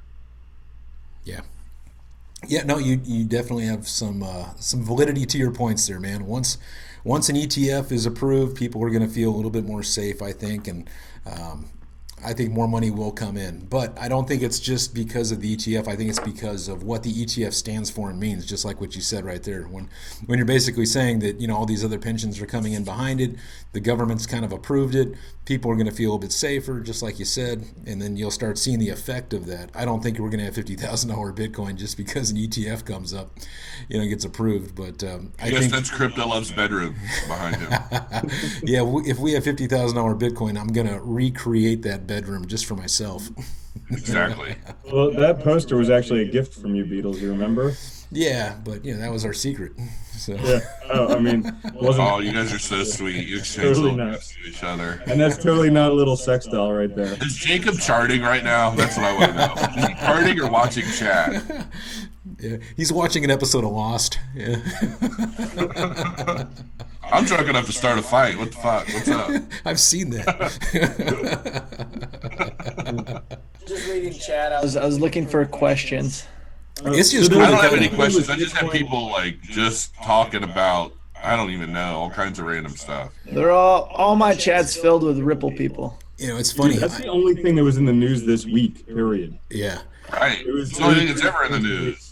[1.24, 1.40] Yeah.
[2.46, 6.26] Yeah, no, you you definitely have some uh, some validity to your points there, man.
[6.26, 6.58] Once
[7.02, 10.22] once an ETF is approved, people are going to feel a little bit more safe,
[10.22, 10.88] I think, and
[11.24, 11.66] um,
[12.24, 13.66] I think more money will come in.
[13.66, 15.86] But I don't think it's just because of the ETF.
[15.86, 18.46] I think it's because of what the ETF stands for and means.
[18.46, 19.90] Just like what you said right there, when
[20.24, 23.20] when you're basically saying that you know all these other pensions are coming in behind
[23.20, 23.36] it,
[23.72, 25.14] the government's kind of approved it.
[25.44, 28.32] People are going to feel a bit safer, just like you said, and then you'll
[28.32, 29.70] start seeing the effect of that.
[29.74, 32.86] I don't think we're going to have fifty thousand dollar Bitcoin just because an ETF
[32.86, 33.30] comes up,
[33.88, 34.74] you know, gets approved.
[34.74, 36.94] But um, I guess think that's Crypto Love's bedroom
[37.28, 37.70] behind him.
[38.64, 42.74] yeah, if we have fifty thousand dollar Bitcoin, I'm gonna recreate that bedroom just for
[42.76, 43.28] myself.
[43.90, 44.56] exactly.
[44.92, 47.20] Well, that poster was actually a gift from you, Beadles.
[47.20, 47.74] You remember?
[48.12, 49.72] yeah, but you know that was our secret.
[50.16, 50.60] So Yeah.
[50.90, 51.42] Oh, I mean,
[51.74, 52.08] wasn't.
[52.08, 53.26] Oh, you guys are so sweet.
[53.26, 55.02] You exchange Totally little gifts to each other.
[55.06, 57.14] And that's totally not a little sex doll right there.
[57.20, 58.70] Is Jacob charting right now?
[58.70, 59.82] That's what I want to know.
[59.82, 61.42] Is he charting or watching chat?
[62.40, 64.18] yeah, he's watching an episode of Lost.
[64.34, 64.56] Yeah.
[67.12, 68.36] I'm drunk enough to start a fight.
[68.36, 68.88] What the fuck?
[68.88, 69.42] What's up?
[69.64, 70.52] I've seen that.
[73.66, 74.52] Just reading chat.
[74.52, 76.26] I was I was looking for questions.
[76.84, 78.28] it's just So cool I to don't have any questions.
[78.30, 82.46] I just have people like just talking about I don't even know all kinds of
[82.46, 83.12] random stuff.
[83.24, 85.98] They're all all my chats filled with Ripple people.
[86.18, 86.76] you know, it's funny.
[86.76, 88.86] That's the only thing that was in the news this week.
[88.86, 89.38] Period.
[89.50, 89.78] yeah.
[90.12, 90.40] Right.
[90.46, 92.05] It was- It's the only thing that's ever in the news.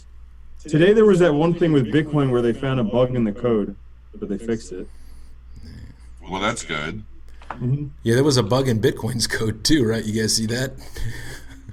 [0.67, 3.31] Today there was that one thing with Bitcoin where they found a bug in the
[3.31, 3.75] code,
[4.15, 4.87] but they fixed it.
[6.29, 7.03] Well, that's good.
[7.51, 10.03] hmm Yeah, there was a bug in Bitcoin's code too, right?
[10.03, 10.73] You guys see that?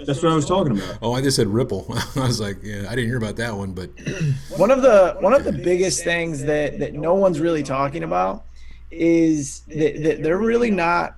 [0.05, 0.99] That's what I was talking about.
[1.01, 1.87] Oh, I just said Ripple.
[2.17, 3.91] I was like, yeah, I didn't hear about that one, but
[4.57, 8.45] One of the one of the biggest things that that no one's really talking about
[8.91, 11.17] is that, that they're really not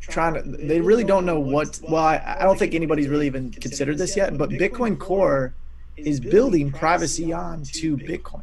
[0.00, 3.50] trying to they really don't know what well I, I don't think anybody's really even
[3.50, 5.52] considered this yet but bitcoin core
[5.98, 8.42] is building privacy on to bitcoin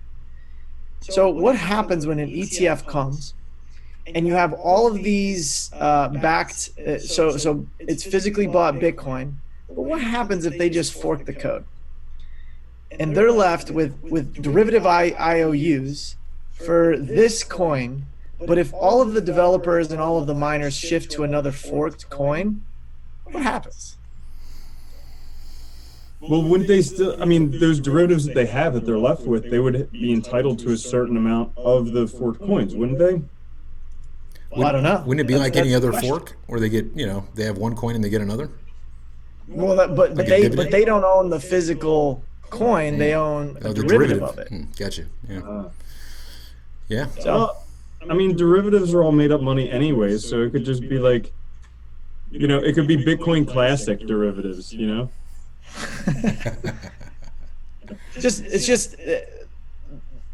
[1.02, 3.34] so what happens when an etf comes
[4.14, 9.34] and you have all of these uh, backed uh, so so it's physically bought bitcoin
[9.68, 11.66] but what happens if they just fork the code
[13.00, 16.16] and they're left with with derivative I, IOUs
[16.52, 18.06] for this coin.
[18.46, 22.10] But if all of the developers and all of the miners shift to another forked
[22.10, 22.66] coin,
[23.24, 23.98] what happens?
[26.30, 27.22] Well, wouldn't they still?
[27.22, 30.60] I mean, those derivatives that they have that they're left with, they would be entitled
[30.60, 33.22] to a certain amount of the forked coins, wouldn't they?
[34.52, 35.04] Well, I don't know.
[35.06, 36.10] wouldn't it be That's- like any that's the other question.
[36.10, 38.50] fork where they get, you know, they have one coin and they get another?
[39.48, 40.56] Well, that, but Like but they dividend?
[40.58, 42.98] but they don't own the physical coin.
[42.98, 44.48] They own a Oh, the derivative, of it.
[44.50, 45.06] Hmm, gotcha.
[45.30, 45.40] Yeah.
[45.42, 45.70] Uh,
[46.88, 47.08] Yeah.
[47.20, 47.52] So
[48.10, 51.32] I mean, derivatives are all made up money anyways, so it could just be like,
[52.32, 55.10] you know, it could be Bitcoin Classic derivatives, you know?
[58.20, 59.16] just it's just uh,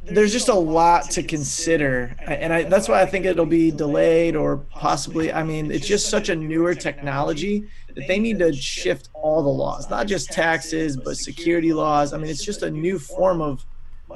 [0.03, 4.35] there's just a lot to consider and I, that's why i think it'll be delayed
[4.35, 9.09] or possibly i mean it's just such a newer technology that they need to shift
[9.13, 12.13] all the laws not just taxes but security laws.
[12.13, 13.65] I mean it's just a new form of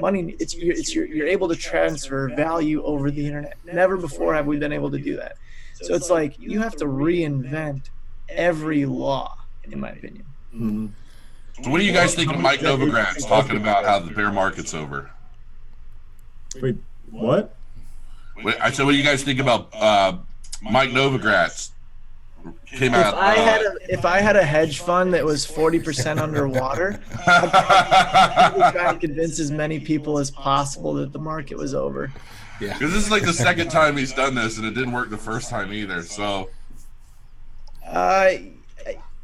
[0.02, 0.36] money.
[0.39, 3.58] It's you're, it's you're, you're able to transfer value over the internet.
[3.65, 5.38] Never before have we been able to do that.
[5.82, 7.89] So it's like you have to reinvent
[8.30, 9.38] every law
[9.72, 10.26] in my opinion.
[10.54, 10.89] Mhm.
[11.63, 14.74] So, what do you guys think of Mike Novogratz talking about how the bear market's
[14.74, 15.10] over?
[16.62, 16.76] Wait,
[17.12, 17.56] what?
[18.44, 20.18] Wait, I said, what do you guys think about uh,
[20.62, 21.72] Mike Novogratz?
[22.68, 23.15] Came If out.
[23.15, 27.00] I had uh, a if I had a hedge fund that was forty percent underwater,
[27.26, 32.12] I would try to convince as many people as possible that the market was over.
[32.62, 32.74] Yeah.
[32.74, 35.18] Because this is like the second time he's done this, and it didn't work the
[35.18, 36.04] first time either.
[36.04, 36.50] So,
[37.88, 38.30] Uh,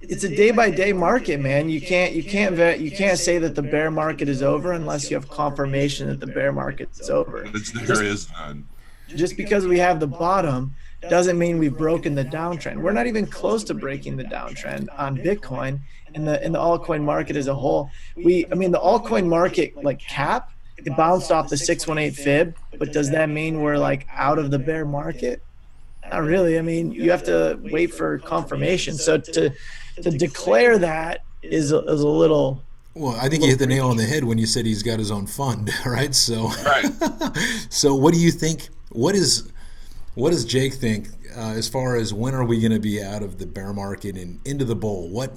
[0.02, 1.70] it's a day by day market, man.
[1.70, 5.10] You can't you can't vet, you can't say that the bear market is over unless
[5.10, 7.44] you have confirmation that the bear market's over.
[7.54, 8.68] it's, there is none.
[9.10, 10.74] Just because we have the bottom
[11.10, 12.78] doesn't mean we've broken the downtrend.
[12.78, 15.80] We're not even close to breaking the downtrend on Bitcoin
[16.14, 17.90] and the in the altcoin market as a whole.
[18.16, 22.92] We I mean the altcoin market like cap it bounced off the 618 fib, but
[22.92, 25.44] does that mean we're like out of the bear market?
[26.10, 26.58] Not really.
[26.58, 28.96] I mean, you have to wait for confirmation.
[28.96, 29.54] So to
[30.02, 32.62] to declare that is a, is a little
[32.94, 35.00] Well, I think you hit the nail on the head when you said he's got
[35.00, 36.14] his own fund, right?
[36.14, 36.86] So, Right.
[37.70, 38.70] so what do you think?
[38.92, 39.50] What is,
[40.16, 43.24] what does Jake think uh, as far as when are we going to be out
[43.24, 45.08] of the bear market and into the bull?
[45.10, 45.32] What,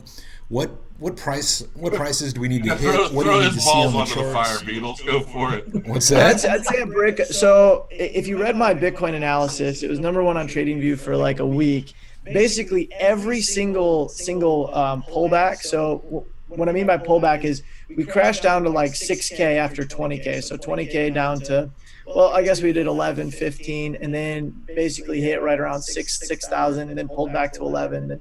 [0.49, 1.65] what, what price?
[1.75, 2.93] What prices do we need to Yeah, hit?
[2.95, 5.05] throw What do we need to his see on the onto the fire, Beadles.
[5.07, 5.87] Go for it.
[5.87, 6.45] What's I'd, that?
[6.51, 7.21] I'd say a brick.
[7.27, 11.39] So if you read my Bitcoin analysis, it was number one on TradingView for like
[11.41, 11.95] a week.
[12.25, 15.59] Basically, every single single um, pullback.
[15.59, 17.63] So what I mean by pullback is
[17.97, 20.43] we crashed down to like 6K after 20K.
[20.43, 21.71] So 20K down to,
[22.07, 26.89] well, I guess we did 11, 15, and then basically hit right around six 6,000,
[26.89, 28.21] and then pulled back to 11.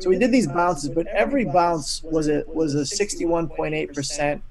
[0.00, 4.42] So we did these bounces, but every bounce was a was a 61.8 percent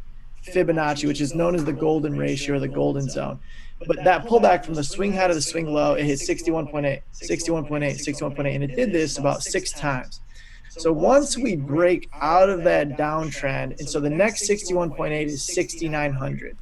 [0.46, 3.40] Fibonacci, which is known as the golden ratio or the golden zone.
[3.88, 7.68] But that pullback from the swing high to the swing low, it hit 61.8, 61.8,
[7.70, 10.22] 61.8, and it did this about six times.
[10.70, 16.58] So once we break out of that downtrend, and so the next 61.8 is 6,900,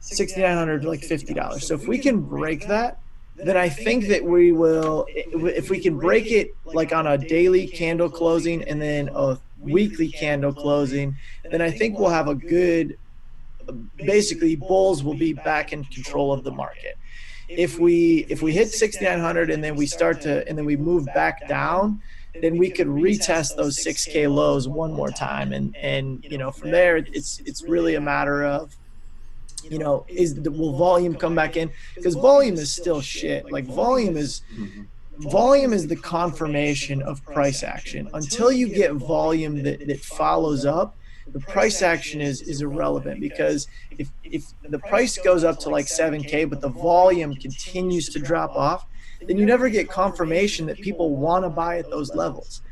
[0.00, 1.60] 6,900 like $50.
[1.60, 2.98] So if we can break that,
[3.36, 7.66] then I think that we will, if we can break it like on a daily
[7.66, 11.16] candle closing and then a weekly candle closing,
[11.50, 12.98] then I think we'll have a good
[13.96, 16.96] basically bulls will be back in control of the market.
[17.48, 21.06] If we if we hit 6900 and then we start to and then we move
[21.14, 22.00] back down
[22.40, 25.52] then we could retest those 6k lows one more time.
[25.52, 28.76] And and you know from there it's it's really a matter of
[29.64, 31.70] you know is the, will volume come back in?
[31.94, 33.50] Because volume is still shit.
[33.52, 34.42] Like volume is
[35.18, 38.08] volume is the confirmation of price action.
[38.14, 40.96] Until you get volume that, that follows up
[41.32, 43.66] the price action is is irrelevant because
[43.98, 48.54] if if the price goes up to like 7k but the volume continues to drop
[48.54, 48.86] off
[49.26, 52.62] then you never get confirmation that people want to buy at those levels.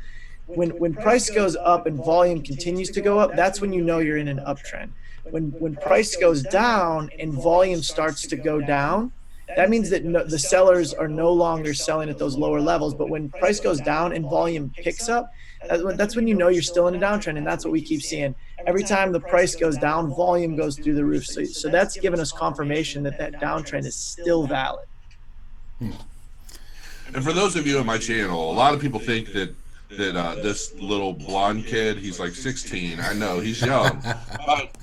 [0.47, 3.99] When when price goes up and volume continues to go up that's when you know
[3.99, 4.89] you're in an uptrend.
[5.29, 9.11] When when price goes down and volume starts to go down
[9.55, 12.93] that means that no, the sellers are no longer selling at those lower levels.
[12.93, 15.31] But when price goes down and volume picks up
[15.69, 18.35] that's when you know you're still in a downtrend and that's what we keep seeing.
[18.65, 21.25] Every time the price goes down volume goes through the roof.
[21.25, 24.85] So, so that's given us confirmation that that downtrend is still valid.
[25.79, 29.53] And for those of you on my channel a lot of people think that
[29.97, 34.01] that uh, this little blonde kid he's like 16 i know he's young.
[34.45, 34.77] But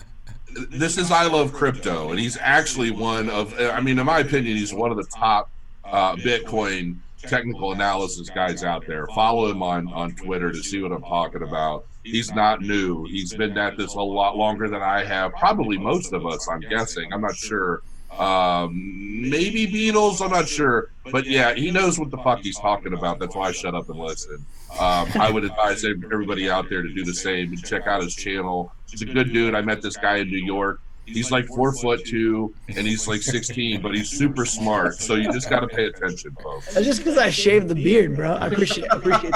[0.71, 4.57] this is i love crypto and he's actually one of i mean in my opinion
[4.57, 5.51] he's one of the top
[5.85, 9.07] uh, bitcoin technical analysis guys out there.
[9.09, 11.87] Follow him on on Twitter to see what I'm talking about.
[12.05, 13.05] He's not new.
[13.05, 15.33] He's been at this a lot longer than I have.
[15.33, 17.13] Probably most of us, I'm guessing.
[17.13, 17.83] I'm not sure.
[18.19, 20.25] Um, maybe Beadles.
[20.25, 20.91] I'm not sure.
[21.13, 23.19] But yeah, he knows what the fuck he's talking about.
[23.19, 24.45] That's why I shut up and listen.
[24.79, 28.15] Um, I would advise everybody out there to do the same and check out his
[28.15, 28.73] channel.
[28.91, 29.55] He's a good dude.
[29.55, 30.81] I met this guy in New York.
[31.13, 34.95] He's like four foot two, and he's like sixteen, but he's super smart.
[34.95, 36.75] So you just got to pay attention, folks.
[36.75, 38.35] That's just because I shaved the beard, bro.
[38.35, 39.35] I appreciate, I appreciate.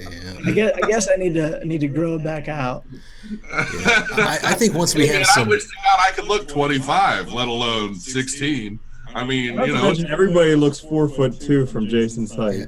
[0.00, 0.34] Yeah.
[0.46, 2.84] I guess, I guess I need to I need to grow it back out.
[2.90, 4.06] Yeah.
[4.12, 5.48] I, I, think once we have some.
[5.48, 8.80] I wish to God I could look twenty five, let alone sixteen.
[9.14, 12.66] I mean, you know, everybody looks four foot two from Jason's height.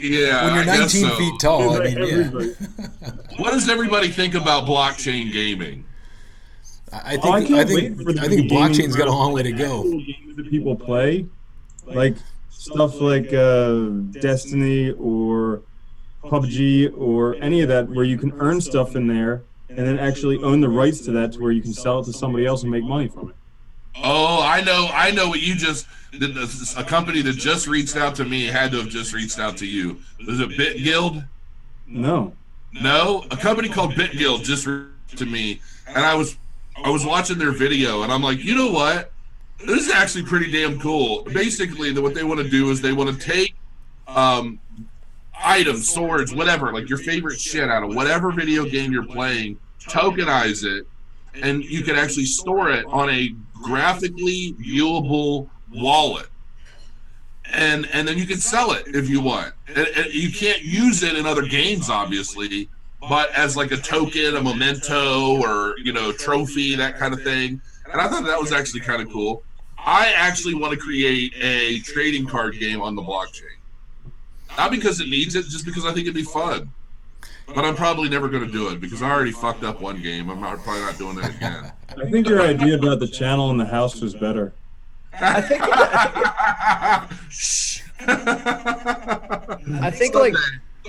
[0.00, 1.16] Yeah, when you're 19 so.
[1.16, 3.08] feet tall, I mean, yeah.
[3.36, 5.84] What does everybody think about blockchain gaming?
[6.92, 9.82] I think oh, I, I think I think blockchain's got a long way to go.
[9.82, 11.26] Games that people play,
[11.86, 12.16] like
[12.50, 13.88] stuff like uh,
[14.20, 15.62] Destiny or
[16.24, 20.38] PUBG or any of that, where you can earn stuff in there and then actually
[20.38, 22.72] own the rights to that, to where you can sell it to somebody else and
[22.72, 23.36] make money from it.
[24.02, 25.86] Oh, I know, I know what you just.
[26.76, 29.66] A company that just reached out to me had to have just reached out to
[29.66, 30.00] you.
[30.26, 31.24] Was it BitGuild?
[31.86, 32.34] No.
[32.72, 36.36] No, a company called BitGuild just reached to me, and I was
[36.76, 39.12] I was watching their video and I'm like, you know what?
[39.58, 41.22] This is actually pretty damn cool.
[41.24, 43.54] Basically, what they want to do is they want to take
[44.06, 44.58] um,
[45.38, 50.64] items, swords, whatever, like your favorite shit out of whatever video game you're playing, tokenize
[50.64, 50.86] it,
[51.34, 56.26] and you can actually store it on a graphically viewable wallet.
[57.52, 59.52] And and then you can sell it if you want.
[59.68, 62.68] And, and you can't use it in other games, obviously,
[63.08, 67.60] but as like a token, a memento, or you know, trophy, that kind of thing.
[67.90, 69.42] And I thought that was actually kind of cool.
[69.78, 73.56] I actually want to create a trading card game on the blockchain.
[74.56, 76.70] Not because it needs it, just because I think it'd be fun.
[77.54, 80.30] But I'm probably never going to do it because I already fucked up one game.
[80.30, 81.72] I'm not, probably not doing it again.
[81.88, 84.52] I think your idea about the channel in the house was better.
[85.14, 85.62] I think.
[89.82, 90.34] I think like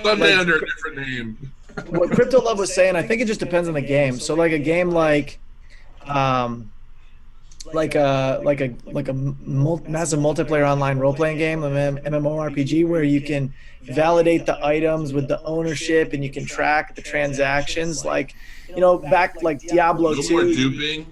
[0.03, 1.51] someday under a different name
[1.89, 4.19] what Crypto Love was saying, I think it just depends on the game.
[4.19, 5.39] So like a game like,
[6.07, 6.71] um,
[7.73, 13.03] like a like a like a massive multiplayer online role playing game, an MMORPG, where
[13.03, 13.53] you can
[13.83, 18.03] validate the items with the ownership and you can track the transactions.
[18.03, 18.35] Like,
[18.69, 21.05] you know, back like Diablo two.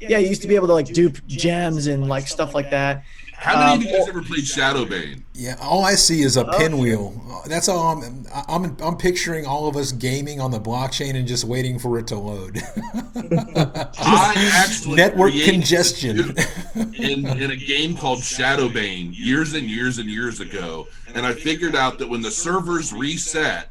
[0.00, 3.04] Yeah, you used to be able to like dupe gems and like stuff like that.
[3.42, 5.22] How many um, of you guys ever played Shadowbane?
[5.34, 6.58] Yeah, all I see is a oh.
[6.58, 7.42] pinwheel.
[7.48, 8.76] That's all I'm, I'm.
[8.80, 12.16] I'm picturing all of us gaming on the blockchain and just waiting for it to
[12.16, 12.58] load.
[13.16, 16.18] I actually network congestion
[16.94, 21.74] in in a game called Shadowbane years and years and years ago, and I figured
[21.74, 23.70] out that when the servers reset,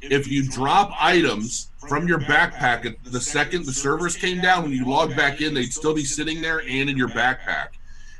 [0.00, 4.84] if you drop items from your backpack, the second the servers came down, when you
[4.84, 7.70] log back in, they'd still be sitting there and in your backpack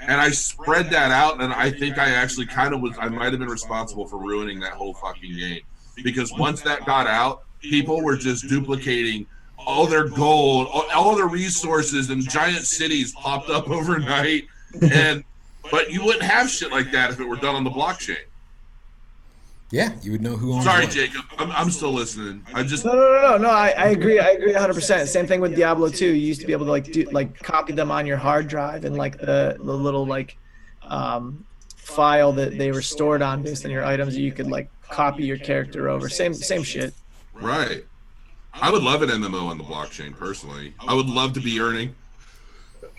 [0.01, 2.97] and I spread that out, and I think I actually kind of was.
[2.99, 5.63] I might have been responsible for ruining that whole fucking game
[6.03, 9.27] because once that got out, people were just duplicating
[9.59, 14.47] all their gold, all, all their resources, and giant cities popped up overnight.
[14.93, 15.25] And
[15.71, 18.17] but you wouldn't have shit like that if it were done on the blockchain.
[19.71, 20.95] Yeah, you would know who owns Sorry, what.
[20.95, 21.23] Jacob.
[21.37, 22.43] I'm, I'm still listening.
[22.55, 23.37] I'm just no, no, no, no.
[23.37, 24.19] no I, I agree.
[24.19, 24.73] I agree 100.
[24.73, 26.07] percent Same thing with Diablo 2.
[26.07, 28.87] You used to be able to like do like copy them on your hard drive
[28.87, 30.39] and like the the little like
[30.85, 31.45] um,
[31.77, 34.17] file that they were stored on based on your items.
[34.17, 36.09] You could like copy your character over.
[36.09, 36.95] Same same shit.
[37.35, 37.85] Right.
[38.55, 40.73] I would love an MMO on the blockchain personally.
[40.81, 41.95] I would love to be earning.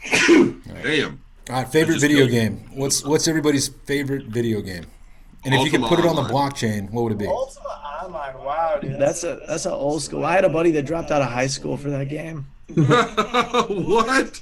[0.83, 1.21] Damn.
[1.49, 2.69] All right, favorite video game.
[2.75, 4.85] What's what's everybody's favorite video game?
[5.45, 7.27] And if you could put it on the blockchain, what would it be?
[7.27, 7.69] Ultima
[8.03, 10.25] Online, wow, dude, that's a that's an old school.
[10.25, 12.45] I had a buddy that dropped out of high school for that game.
[12.73, 14.41] what?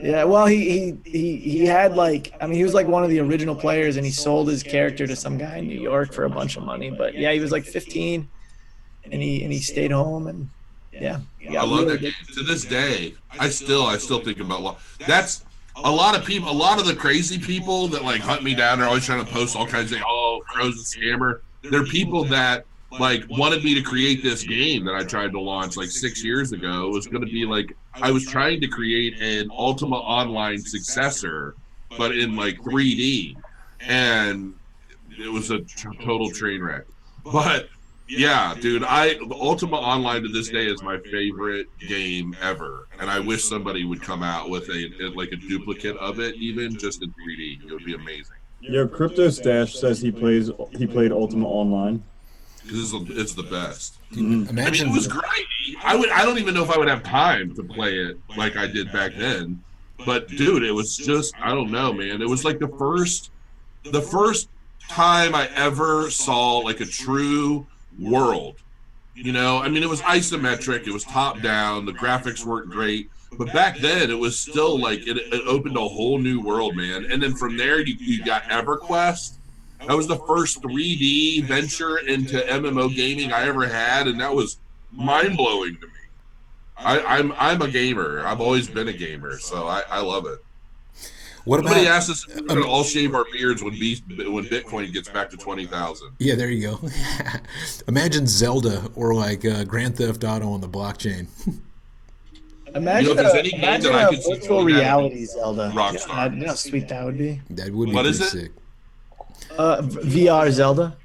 [0.00, 3.10] Yeah, well, he, he he he had like, I mean, he was like one of
[3.10, 6.24] the original players, and he sold his character to some guy in New York for
[6.24, 6.90] a bunch of money.
[6.90, 8.28] But yeah, he was like 15,
[9.10, 10.48] and he and he stayed home, and
[10.92, 12.12] yeah, he I love really that game.
[12.34, 15.44] To this day, I still I still think about lo- that's
[15.84, 16.50] a lot of people.
[16.50, 19.30] A lot of the crazy people that like hunt me down are always trying to
[19.30, 21.40] post all kinds of oh Crow's scammer.
[21.62, 22.64] They're people that
[22.98, 26.52] like wanted me to create this game that I tried to launch like six years
[26.52, 26.88] ago.
[26.88, 31.54] It was going to be like I was trying to create an Ultima Online successor,
[31.96, 33.36] but in like 3D,
[33.80, 34.54] and
[35.18, 36.84] it was a t- total train wreck.
[37.24, 37.68] But
[38.10, 43.20] yeah, dude, I Ultima Online to this day is my favorite game ever, and I
[43.20, 47.02] wish somebody would come out with a, a- like a duplicate of it, even just
[47.02, 47.64] in 3D.
[47.66, 52.02] It would be amazing Yo, Crypto Stash says he plays he played Ultima Online.
[52.62, 53.98] because it's, the- it's the best.
[54.12, 54.16] Mhm.
[54.18, 55.76] I mean, Imagine it was grindy.
[55.82, 56.10] I would.
[56.10, 58.92] I don't even know if I would have time to play it like I did
[58.92, 59.62] back then.
[60.04, 61.32] But dude, it was just.
[61.40, 62.20] I don't know, man.
[62.22, 63.30] It was like the first,
[63.84, 64.48] the first
[64.88, 67.66] time I ever saw like a true
[68.00, 68.56] world.
[69.14, 70.86] You know, I mean, it was isometric.
[70.86, 71.84] It was top down.
[71.84, 73.10] The graphics weren't great.
[73.32, 77.06] But back then, it was still like it, it opened a whole new world, man.
[77.10, 79.34] And then from there, you, you got EverQuest.
[79.86, 84.58] That was the first 3D venture into MMO gaming I ever had, and that was
[84.92, 85.92] mind blowing to me.
[86.76, 88.24] I, I'm I'm a gamer.
[88.26, 90.38] I've always been a gamer, so I, I love it.
[91.50, 91.96] What Somebody about?
[91.96, 95.28] asked us if we're gonna all shave our beards when B, when Bitcoin gets back
[95.30, 96.12] to twenty thousand.
[96.20, 96.88] Yeah, there you go.
[97.88, 101.26] Imagine Zelda or like uh, Grand Theft Auto on the blockchain.
[102.76, 105.24] Imagine You know, if there's a, any game that I a could see virtual reality
[105.24, 105.72] Zelda.
[105.74, 106.06] Rockstar.
[106.08, 107.40] Yeah, you know how sweet that would be.
[107.50, 108.28] That would be What pretty it?
[108.28, 108.52] sick.
[109.58, 110.96] Uh, VR Zelda.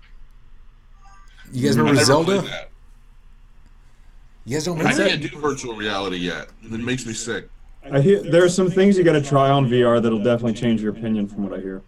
[1.52, 2.42] You guys remember Zelda?
[2.42, 2.70] played that.
[4.46, 6.50] You guys don't I remember can't do virtual reality yet.
[6.62, 7.50] It makes me sick.
[7.92, 10.82] I hear there are some things you got to try on VR that'll definitely change
[10.82, 11.82] your opinion from what I hear.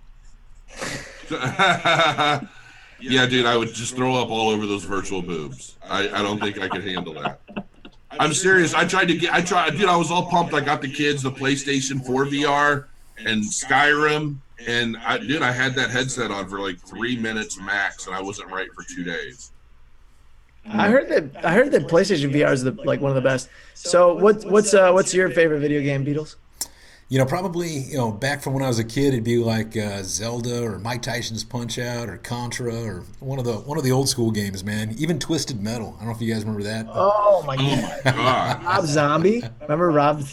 [2.99, 5.75] yeah, dude, I would just throw up all over those virtual boobs.
[5.83, 7.41] I, I don't think I could handle that.
[8.19, 8.73] I'm serious.
[8.73, 9.33] I tried to get.
[9.33, 9.89] I tried, dude.
[9.89, 10.53] I was all pumped.
[10.53, 12.85] I got the kids the PlayStation 4 VR
[13.25, 18.07] and Skyrim, and I, dude, I had that headset on for like three minutes max,
[18.07, 19.51] and I wasn't right for two days.
[20.69, 23.49] I heard that I heard that PlayStation VR is the like one of the best.
[23.73, 26.35] So what what's uh what's your favorite video game, Beadles?
[27.09, 29.77] You know, probably you know back from when I was a kid, it'd be like
[29.77, 33.85] uh, Zelda or Mike Tyson's Punch Out or Contra or one of the one of
[33.85, 34.93] the old school games, man.
[34.97, 35.93] Even Twisted Metal.
[35.95, 36.85] I don't know if you guys remember that.
[36.89, 38.63] Oh my Oh god, my god!
[38.65, 39.43] Rob Zombie.
[39.61, 40.17] Remember Rob?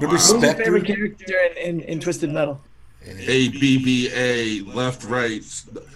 [0.00, 2.60] Remember Who's your favorite character in, in, in Twisted Metal?
[3.06, 5.42] A B B A left right.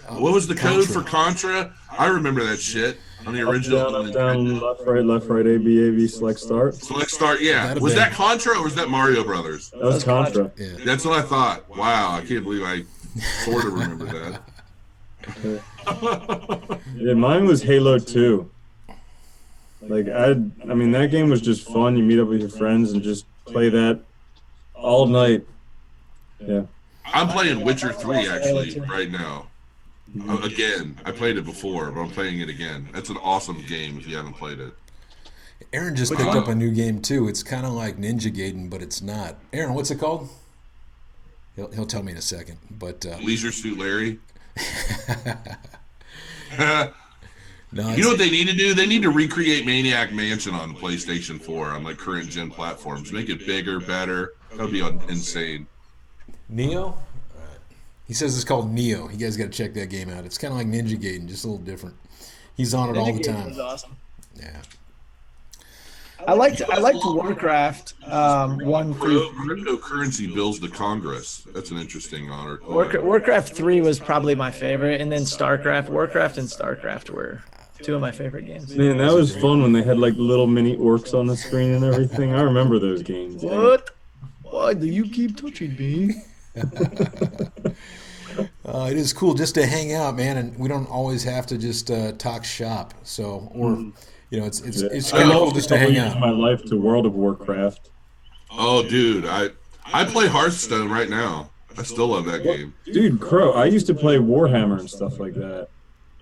[0.08, 1.02] What was the code Contra.
[1.02, 1.74] for Contra?
[1.90, 3.90] I remember that shit on the Up, original.
[3.92, 6.74] down, up, down, left, right, left, right, A, B, A, B, select, start.
[6.74, 7.40] Select start.
[7.40, 9.70] Yeah, That'd was that Contra or was that Mario Brothers?
[9.70, 10.52] That was That was Contra.
[10.56, 10.84] Yeah.
[10.84, 11.68] That's what I thought.
[11.68, 12.82] Wow, I can't believe I
[13.44, 14.40] sort of remember that.
[16.96, 18.50] Yeah, mine was Halo 2.
[19.82, 21.96] Like I, I mean, that game was just fun.
[21.96, 24.00] You meet up with your friends and just play that
[24.74, 25.44] all night.
[26.40, 26.62] Yeah.
[27.06, 29.46] I'm playing Witcher 3 actually right now.
[30.28, 32.88] Uh, again, I played it before, but I'm playing it again.
[32.92, 34.72] That's an awesome game if you haven't played it.
[35.72, 37.26] Aaron just picked up a new game too.
[37.26, 39.36] It's kind of like Ninja Gaiden, but it's not.
[39.52, 40.28] Aaron, what's it called?
[41.56, 42.58] He'll, he'll tell me in a second.
[42.70, 44.20] But uh, Leisure Suit Larry.
[46.58, 46.92] no,
[47.72, 48.74] You know what they need to do?
[48.74, 53.12] They need to recreate Maniac Mansion on PlayStation 4 on like current gen platforms.
[53.12, 54.34] Make it bigger, better.
[54.50, 55.66] That would be insane.
[56.54, 56.74] Nioh.
[56.76, 56.96] Alright.
[58.06, 59.10] He says it's called Nioh.
[59.10, 60.24] You guys got to check that game out.
[60.24, 61.96] It's kind of like Ninja Gaiden, just a little different.
[62.56, 63.48] He's on it all the Ninja Gaiden time.
[63.48, 63.96] was awesome.
[64.36, 64.62] Yeah.
[66.26, 71.46] I liked I liked Warcraft um, one through Crypto- Cryptocurrency bills to Congress.
[71.52, 72.60] That's an interesting honor.
[72.66, 75.90] Warcraft, Warcraft three was probably my favorite, and then Starcraft.
[75.90, 77.42] Warcraft and Starcraft were
[77.82, 78.74] two of my favorite games.
[78.74, 81.84] Man, that was fun when they had like little mini orcs on the screen and
[81.84, 82.32] everything.
[82.32, 83.42] I remember those games.
[83.42, 83.90] What?
[84.44, 86.14] Why do you keep touching me?
[88.66, 91.56] Uh, it is cool just to hang out, man, and we don't always have to
[91.56, 92.92] just uh, talk shop.
[93.04, 93.76] So, or
[94.30, 96.18] you know, it's it's it's kind of cool just to hang out.
[96.18, 97.90] my life to World of Warcraft.
[98.50, 99.50] Oh, dude, I
[99.92, 101.50] I play Hearthstone right now.
[101.78, 102.74] I still love that game.
[102.86, 105.68] Dude, Crow, I used to play Warhammer and stuff like that.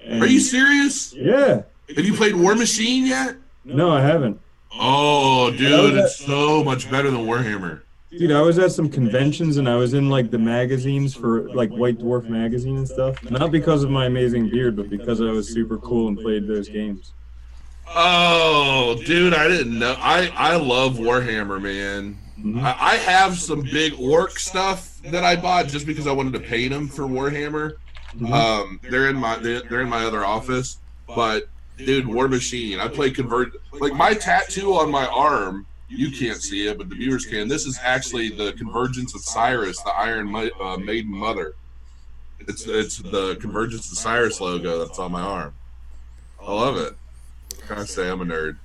[0.04, 1.14] And- Are you serious?
[1.14, 1.62] Yeah.
[1.96, 3.36] Have you played Warmachine yet?
[3.64, 4.38] No, I haven't.
[4.78, 7.82] Oh, dude, it's so much better than Warhammer.
[8.18, 11.70] Dude, I was at some conventions and I was in like the magazines for like
[11.70, 13.22] White Dwarf magazine and stuff.
[13.30, 16.68] Not because of my amazing beard, but because I was super cool and played those
[16.68, 17.12] games.
[17.94, 19.96] Oh, dude, I didn't know.
[19.98, 22.18] I I love Warhammer, man.
[22.38, 22.62] Mhm.
[22.62, 26.40] I, I have some big orc stuff that I bought just because I wanted to
[26.40, 27.74] paint them for Warhammer.
[28.18, 28.30] Mhm.
[28.30, 31.48] Um, they're in my they're, they're in my other office, but
[31.78, 32.78] dude, Warmachine.
[32.78, 35.66] I play convert like my tattoo on my arm.
[35.94, 37.48] You can't see it, but the viewers can.
[37.48, 41.54] This is actually the Convergence of Cyriss, the Iron Ma- uh, Maiden Mother.
[42.40, 45.54] It's it's the Convergence of Cyriss logo that's on my arm.
[46.40, 46.94] I love it.
[47.56, 48.08] What can I say?
[48.08, 48.56] I'm a nerd.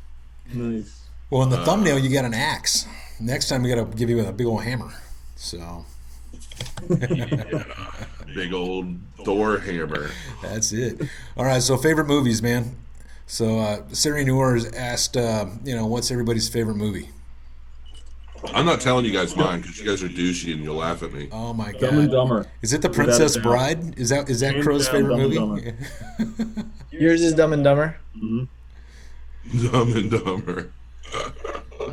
[0.54, 1.04] Nice.
[1.30, 2.88] Well, in the Uh, thumbnail, you got an axe.
[3.20, 4.94] Next time, we got to give you a big old hammer.
[5.36, 5.86] So
[8.34, 10.12] Big old Thor hammer.
[10.42, 11.02] that's it.
[11.36, 11.62] All right.
[11.62, 12.76] So favorite movies, man.
[13.26, 17.10] So uh, Siri Noor asked, uh, you know, what's everybody's favorite movie?
[18.54, 21.14] I'm not telling you guys mine because you guys are douchey and you'll laugh at
[21.14, 21.30] me.
[21.32, 21.82] Oh my god!
[21.82, 22.12] Dumb and!
[22.12, 22.48] Dumber.
[22.62, 23.44] Is it the Princess doubt.
[23.44, 24.00] Bride?
[24.00, 25.74] Is that is that Hands Crow's down, favorite Dumb movie?
[26.20, 27.98] and Yours is Dumb and Dumber.
[28.18, 28.44] hmm
[29.72, 30.72] Dumb and Dumber.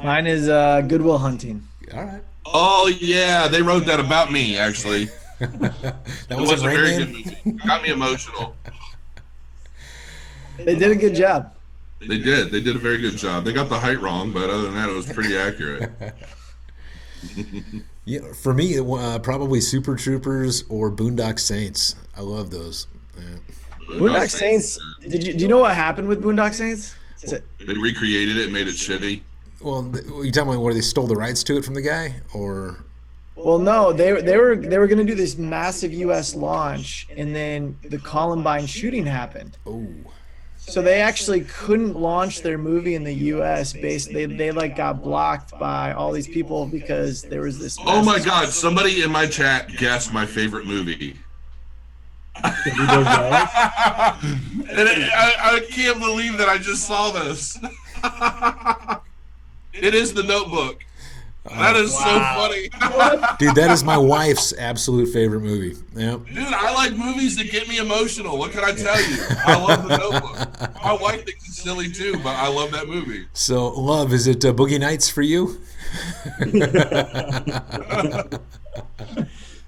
[0.03, 1.67] Mine is uh, Goodwill Hunting.
[1.93, 2.23] All right.
[2.47, 5.09] Oh yeah, they wrote that about me actually.
[5.39, 5.97] that
[6.31, 7.37] It was, was a a very good Man.
[7.45, 7.59] movie.
[7.67, 8.57] Got me emotional.
[10.59, 11.53] They did a good job.
[12.01, 12.51] They did.
[12.51, 13.45] They did a very good job.
[13.45, 15.91] They got the height wrong, but other than that, it was pretty accurate.
[18.07, 21.97] Yeah, for me, it, uh, probably Super Troopers or Boondock Saints.
[22.17, 22.87] I love those.
[23.17, 23.37] Yeah.
[23.99, 24.79] Boondock Saints.
[25.01, 26.95] Did you do you know what happened with Boondock Saints?
[27.23, 29.23] Is it- They recreated it, made it shitty.
[29.63, 29.91] Well,
[30.23, 32.85] you talking about where they stole the rights to it from the guy, or
[33.37, 36.35] Well, no, they they were they were going to do this massive U.S.
[36.35, 39.57] launch, and then the Columbine shooting happened.
[39.67, 39.87] oh,
[40.67, 43.73] So they actually couldn't launch their movie in the U.S.
[43.73, 44.13] based.
[44.13, 47.77] They they like got blocked by all these people because there was this.
[47.81, 48.49] Oh my massive- god!
[48.49, 51.17] Somebody in my chat guessed my favorite movie.
[52.43, 54.23] Can we go back?
[54.23, 57.57] and I, I can't believe that I just saw this.
[59.73, 60.83] it is the Notebook.
[61.45, 62.63] That is so funny.
[63.39, 65.77] dude, that is my wife's absolute favorite movie.
[65.95, 66.19] Yeah.
[66.33, 68.39] Dude, I like movies that get me emotional.
[68.39, 69.19] What can I tell you?
[69.47, 70.83] I love the Notebook.
[70.83, 73.27] My wife thinks it's silly too, but I love that movie.
[73.35, 75.61] So, love, is it uh, Boogie Nights for you?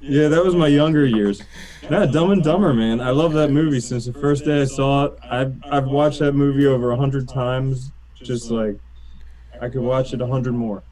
[0.09, 1.43] Yeah, that was my younger years.
[1.83, 3.01] Yeah, Dumb and Dumber, man.
[3.01, 5.19] I love that movie since the first day I saw it.
[5.29, 7.91] I've I've watched that movie over a hundred times.
[8.15, 8.79] Just like
[9.61, 10.83] I could watch it a hundred more.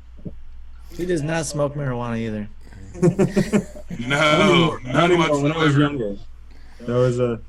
[0.97, 2.49] He does not smoke marijuana either.
[3.99, 6.16] No, Not none anymore, when I was younger.
[6.80, 7.40] That was a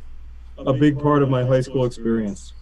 [0.60, 2.54] a big part of my high school experience.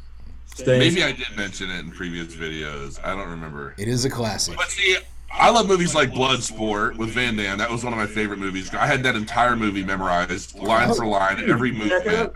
[0.55, 3.03] Staying Maybe I did mention it in previous videos.
[3.03, 3.73] I don't remember.
[3.77, 4.55] It is a classic.
[4.55, 4.97] But see,
[5.31, 7.57] I love movies like Bloodsport with Van Damme.
[7.57, 8.73] That was one of my favorite movies.
[8.73, 12.33] I had that entire movie memorized, line for line, every Check movement.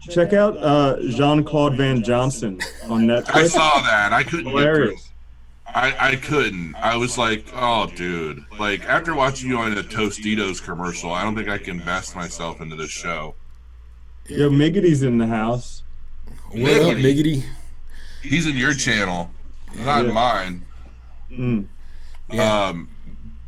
[0.00, 3.34] check out uh, Jean Claude Van Johnson on Netflix.
[3.34, 4.12] I saw that.
[4.12, 4.54] I couldn't get.
[4.54, 5.09] Hilarious.
[5.74, 6.74] I, I couldn't.
[6.76, 8.44] I was like, oh, dude.
[8.58, 12.60] Like, after watching you on a Tostitos commercial, I don't think I can invest myself
[12.60, 13.34] into this show.
[14.28, 15.82] Yo, Miggity's in the house.
[16.52, 17.44] What up, Miggity?
[18.22, 19.30] He's in your channel,
[19.76, 20.12] not Yeah.
[20.12, 20.66] mine.
[21.32, 21.66] Mm.
[22.30, 22.64] Yeah.
[22.66, 22.88] Um,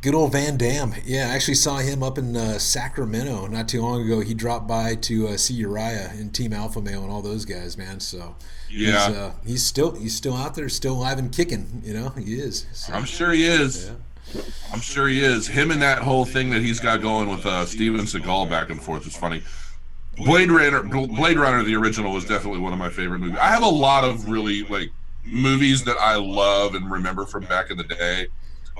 [0.03, 0.95] Good old Van Damme.
[1.05, 4.19] Yeah, I actually saw him up in uh, Sacramento not too long ago.
[4.19, 7.77] He dropped by to uh, see Urijah and Team Alpha Male and all those guys,
[7.77, 8.01] man.
[8.01, 8.35] So
[8.69, 11.81] yeah, he's, uh, he's still he's still out there, still alive and kicking.
[11.85, 12.65] You know, he is.
[12.73, 13.91] So, I'm sure he is.
[14.73, 15.47] I'm sure he is.
[15.47, 18.83] Him and that whole thing that he's got going with uh, Steven Seagal back and
[18.83, 19.41] forth is funny.
[20.17, 23.37] Blade Runner, Blade Runner, the original, was definitely one of my favorite movies.
[23.39, 24.89] I have a lot of really like
[25.23, 28.27] movies that I love and remember from back in the day,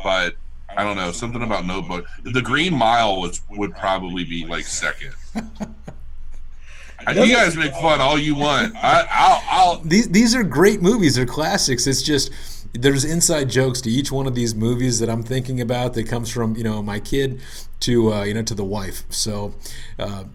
[0.04, 0.36] but
[0.78, 2.06] I don't know something about Notebook.
[2.24, 5.14] The Green Mile was would probably be like second.
[5.36, 8.76] you guys make fun all you want.
[8.76, 11.16] I, I'll, I'll these these are great movies.
[11.16, 11.88] They're classics.
[11.88, 12.32] It's just
[12.74, 16.30] there's inside jokes to each one of these movies that I'm thinking about that comes
[16.30, 17.42] from you know my kid
[17.82, 19.04] to uh, you know to the wife.
[19.10, 19.56] So.
[19.98, 20.26] Uh,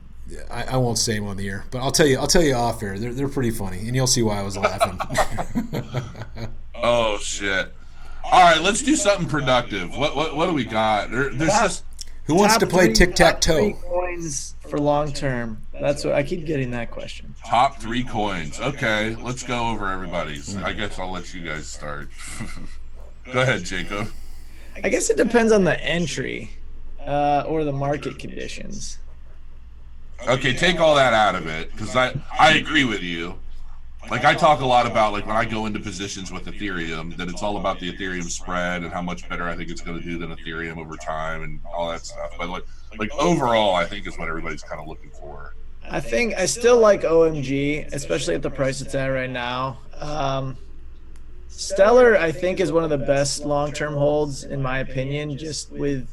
[0.50, 2.18] I, I won't say them on the air, but I'll tell you.
[2.18, 2.98] I'll tell you off air.
[2.98, 5.00] They're, they're pretty funny, and you'll see why I was laughing.
[6.82, 7.72] Oh shit!
[8.30, 9.96] All right, let's do something productive.
[9.96, 11.10] What what what do we got?
[11.10, 11.84] There, there's just
[12.24, 13.88] Who wants to play tic tac top three toe?
[13.88, 15.62] Coins for long term.
[15.80, 17.34] That's what I keep getting that question.
[17.46, 18.60] top three coins.
[18.60, 20.56] Okay, let's go over everybody's.
[20.56, 22.10] I guess I'll let you guys start.
[23.32, 24.08] go ahead, Jacob.
[24.84, 26.50] I guess it depends on the entry
[27.06, 28.98] uh, or the market conditions.
[30.28, 33.38] Okay, take all that out of it because I I agree with you.
[34.10, 37.28] Like I talk a lot about like when I go into positions with Ethereum that
[37.28, 40.04] it's all about the Ethereum spread and how much better I think it's going to
[40.04, 42.32] do than Ethereum over time and all that stuff.
[42.38, 42.64] But like
[42.98, 45.54] like overall, I think is what everybody's kind of looking for.
[45.90, 49.78] I think I still like OMG, especially at the price it's at right now.
[49.98, 50.56] Um,
[51.48, 55.36] Stellar, I think, is one of the best long-term holds in my opinion.
[55.36, 56.08] Just with,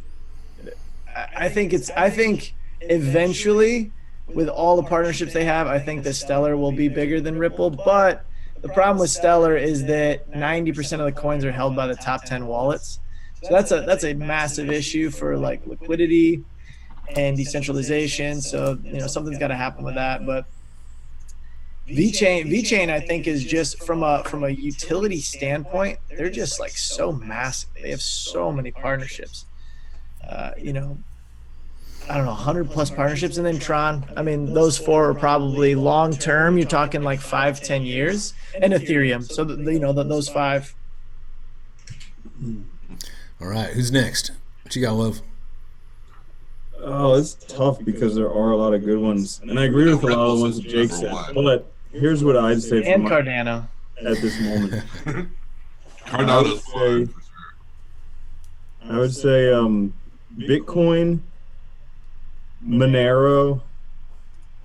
[1.16, 1.90] I think it's.
[1.92, 3.92] I think eventually,
[4.34, 7.70] with all the partnerships they have, I think that Stellar will be bigger than Ripple.
[7.70, 8.26] But
[8.62, 12.26] the problem with Stellar is that 90% of the coins are held by the top
[12.26, 13.00] 10 wallets.
[13.44, 16.44] So that's a that's a massive issue for like liquidity
[17.16, 18.42] and decentralization.
[18.42, 20.26] So you know something's got to happen with that.
[20.26, 20.46] But
[21.88, 26.72] VeChain, VeChain, I think is just from a from a utility standpoint, they're just like
[26.72, 27.70] so massive.
[27.80, 29.46] They have so many partnerships.
[30.28, 30.98] Uh, you know,
[32.10, 34.06] I don't know, 100 plus partnerships, and then Tron.
[34.16, 36.58] I mean, those four are probably long term.
[36.58, 39.24] You're talking like five, ten years, and Ethereum.
[39.24, 40.76] So the, you know the, those five.
[43.42, 44.32] All right, who's next?
[44.64, 45.22] What you got, love?
[46.80, 50.04] Oh, it's tough because there are a lot of good ones, and I agree with
[50.04, 51.12] a lot of the ones that Jake said.
[51.34, 53.68] But here's what I'd say And my, Cardano.
[54.06, 54.84] at this moment.
[56.06, 57.08] Cardano's say- fun.
[57.08, 58.94] for.
[58.94, 59.94] I would say um,
[60.38, 61.22] Bitcoin,
[62.68, 63.62] Monero,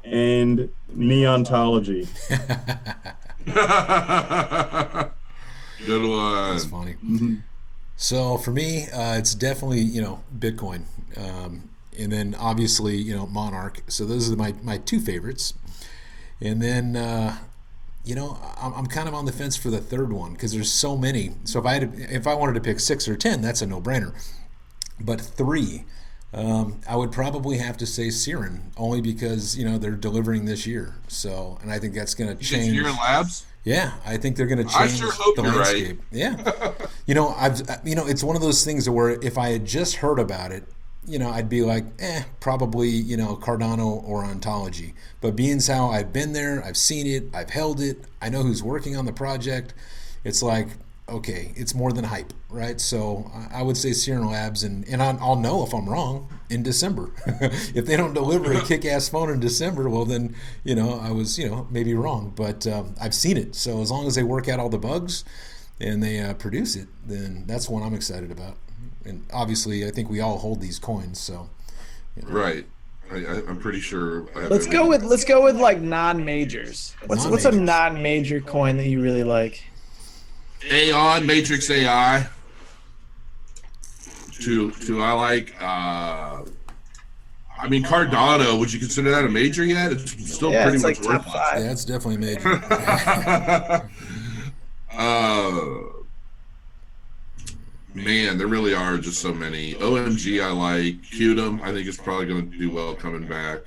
[0.05, 2.09] and Neontology.
[5.87, 6.51] Good one.
[6.51, 6.97] That's funny.
[7.97, 10.85] So for me, uh, it's definitely you know Bitcoin,
[11.17, 13.83] um, and then obviously you know Monarch.
[13.89, 15.55] So those are my my two favorites,
[16.41, 16.97] and then.
[16.97, 17.37] Uh,
[18.03, 20.73] you know, I'm, I'm kind of on the fence for the third one because there's
[20.73, 21.33] so many.
[21.45, 23.67] So if I had, to, if I wanted to pick six or ten, that's a
[23.67, 24.15] no-brainer.
[24.99, 25.85] But three,
[26.33, 30.67] um, I would probably have to say Sirin, only because you know they're delivering this
[30.67, 30.95] year.
[31.09, 32.77] So, and I think that's going to change.
[32.77, 33.47] Sirin Labs?
[33.65, 35.75] Yeah, I think they're going to change sure hope the you're right.
[35.75, 36.03] landscape.
[36.13, 36.73] Yeah,
[37.07, 39.97] you know, I've you know, it's one of those things where if I had just
[39.97, 40.65] heard about it,
[41.05, 44.95] you know, I'd be like, eh, probably you know Cardano or Ontology.
[45.21, 48.63] But being how I've been there, I've seen it, I've held it, I know who's
[48.63, 49.75] working on the project.
[50.23, 50.69] It's like,
[51.11, 52.81] okay, it's more than hype, right?
[52.81, 56.29] So I- I would say Sirin Labs, and and I'll I'll know if I'm wrong
[56.49, 57.11] in December.
[57.27, 60.35] if they don't deliver a kick-ass phone in December, well then
[60.65, 63.55] you know I was you know maybe wrong, but um, I've seen it.
[63.55, 65.25] So as long as they work out all the bugs
[65.81, 68.57] and they uh, produce it, then that's one I'm excited about.
[69.05, 71.49] And obviously, I think we all hold these coins, so
[72.23, 72.67] Right.
[73.13, 74.27] I, I, I'm pretty sure.
[74.37, 76.95] I Let's go with let's go with like non-majors.
[77.07, 79.65] What's what's a non-major coin that you really like?
[80.65, 82.27] Aeon Matrix AI.
[84.43, 85.55] To to I like.
[85.61, 86.43] uh
[87.59, 88.59] I mean Cardano.
[88.59, 89.93] Would you consider that a major yet?
[89.93, 91.63] It's still Yeah, pretty it's much like top five.
[91.63, 92.55] yeah, it's definitely major.
[94.93, 95.81] uh,
[97.95, 99.75] man, there really are just so many.
[99.75, 101.03] OMG, I like.
[101.03, 103.61] Qtum, I think it's probably going to do well coming back.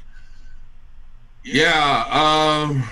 [1.44, 2.84] Yeah, um,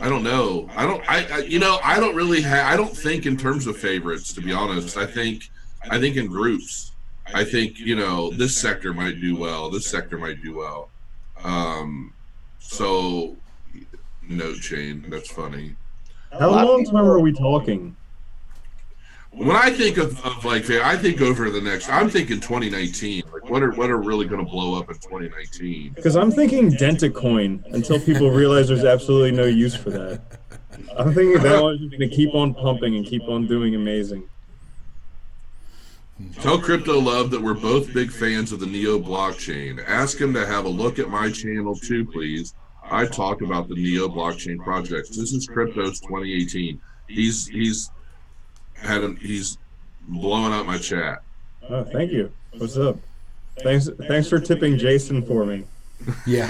[0.00, 0.68] I don't know.
[0.74, 1.02] I don't.
[1.08, 2.66] I, I you know I don't really have.
[2.72, 4.32] I don't think in terms of favorites.
[4.34, 5.50] To be honest, I think
[5.90, 6.92] I think in groups.
[7.34, 9.70] I think you know this sector might do well.
[9.70, 10.90] This sector might do well.
[11.44, 12.12] Um,
[12.58, 13.36] so
[14.28, 15.04] note chain.
[15.08, 15.76] That's funny.
[16.32, 17.94] How long time are we talking?
[19.32, 23.22] When I think of, of like, I think over the next, I'm thinking 2019.
[23.32, 25.94] Like, what are what are really going to blow up in 2019?
[25.94, 30.20] Because I'm thinking Dentacoin until people realize there's absolutely no use for that.
[30.98, 34.28] I'm thinking that one's going to keep on pumping and keep on doing amazing.
[36.40, 39.82] Tell Crypto Love that we're both big fans of the Neo blockchain.
[39.88, 42.54] Ask him to have a look at my channel too, please.
[42.84, 45.16] I talk about the Neo blockchain projects.
[45.16, 46.80] This is Crypto's 2018.
[47.08, 47.90] He's he's
[48.82, 49.58] had a, he's
[50.08, 51.22] blowing up my chat.
[51.68, 52.32] Oh, thank you.
[52.56, 52.96] What's up?
[53.62, 55.64] Thanks, thanks for tipping Jason for me.
[56.26, 56.46] yeah,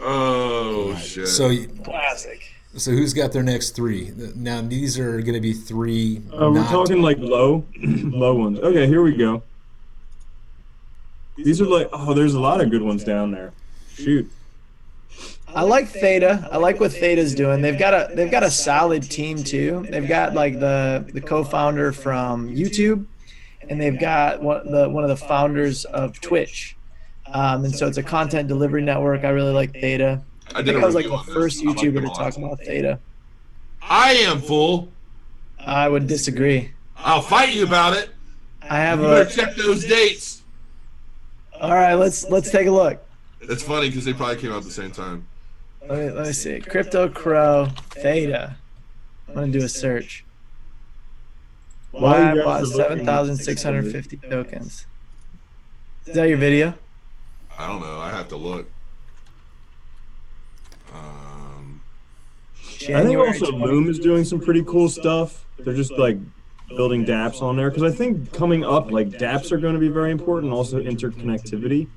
[0.00, 1.28] oh shit!
[1.28, 2.40] so Classic.
[2.76, 4.10] so who's got their next three?
[4.34, 6.22] Now these are going to be three.
[6.32, 8.58] Uh, we're talking like low, low ones.
[8.60, 9.42] Okay, here we go.
[11.36, 13.52] These are like, oh, there's a lot of good ones down there.
[13.94, 14.30] Shoot.
[15.54, 16.48] I like Theta.
[16.50, 17.62] I like what Theta's doing.
[17.62, 19.86] They've got a they've got a solid team too.
[19.88, 23.06] They've got like the the co-founder from YouTube,
[23.68, 26.76] and they've got one the one of the founders of Twitch.
[27.32, 29.24] Um, and so it's a content delivery network.
[29.24, 30.22] I really like Theta.
[30.54, 31.34] I did think I was like the on this.
[31.34, 32.98] first like YouTuber to talk about Theta.
[33.80, 34.88] I am fool.
[35.58, 36.72] I would disagree.
[36.96, 38.10] I'll fight you about it.
[38.62, 39.26] I have You a.
[39.26, 40.42] check those dates.
[41.60, 43.00] All right, let's let's take a look.
[43.40, 45.26] It's funny because they probably came out at the same time.
[45.88, 46.60] Let me, let me see.
[46.60, 48.56] Crypto Crow Theta.
[49.28, 50.24] I'm gonna do a search.
[51.90, 54.86] While Why you I bought seven thousand six hundred fifty tokens.
[56.06, 56.74] Is that your video?
[57.58, 57.98] I don't know.
[57.98, 58.66] I have to look.
[60.92, 61.82] Um,
[62.60, 65.46] I think also 20 Loom is doing some pretty cool stuff.
[65.58, 66.18] They're just like
[66.68, 69.88] building dApps on there because I think coming up, like dApps are going to be
[69.88, 70.52] very important.
[70.52, 71.88] Also interconnectivity.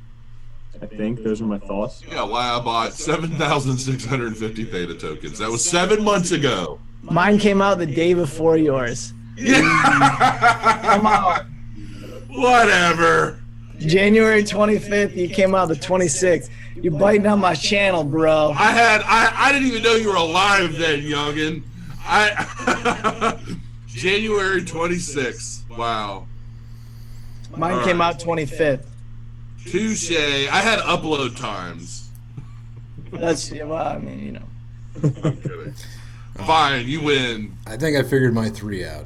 [0.81, 2.03] I think those are my thoughts.
[2.09, 5.39] yeah, why I bought 7,650 Theta tokens.
[5.39, 6.79] That was seven months ago.
[7.01, 9.13] Mine came out the day before yours.
[9.37, 11.45] Come on.
[12.29, 13.39] Whatever.
[13.79, 16.49] January 25th, you came out the 26th.
[16.75, 18.53] You're biting on my channel, bro.
[18.55, 21.63] I had I, I didn't even know you were alive then, youngin.
[22.05, 23.39] I
[23.87, 25.69] January 26th.
[25.75, 26.27] Wow.
[27.55, 28.85] Mine came out 25th.
[29.71, 30.11] Touche.
[30.11, 32.09] I had upload times.
[33.11, 34.41] That's yeah, well, I mean, you know.
[35.23, 35.73] I'm kidding.
[36.45, 37.57] Fine, you win.
[37.65, 39.05] I think I figured my three out.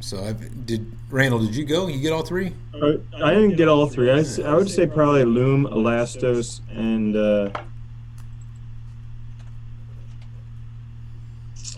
[0.00, 0.92] So I did.
[1.10, 1.86] Randall, did you go?
[1.86, 2.52] You get all three?
[2.74, 2.94] Uh,
[3.24, 4.10] I didn't get all three.
[4.10, 7.50] I, I would say probably Loom, Elastos, and uh,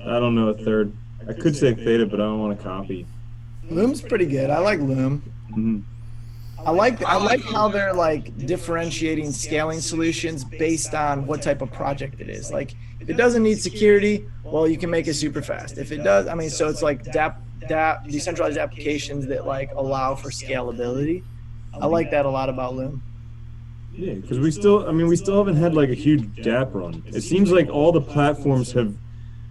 [0.04, 0.92] I don't know a third.
[1.28, 3.06] I could say Theta, but I don't want to copy.
[3.70, 4.50] Loom's pretty good.
[4.50, 5.22] I like Loom.
[5.52, 5.82] Mhm.
[6.66, 11.72] I like I like how they're like differentiating scaling solutions based on what type of
[11.72, 12.50] project it is.
[12.50, 15.78] Like if it doesn't need security, well you can make it super fast.
[15.78, 20.14] If it does, I mean so it's like DApp, DApp decentralized applications that like allow
[20.14, 21.22] for scalability.
[21.80, 23.02] I like that a lot about Loom.
[23.92, 27.02] Yeah, because we still, I mean, we still haven't had like a huge DApp run.
[27.06, 28.94] It seems like all the platforms have,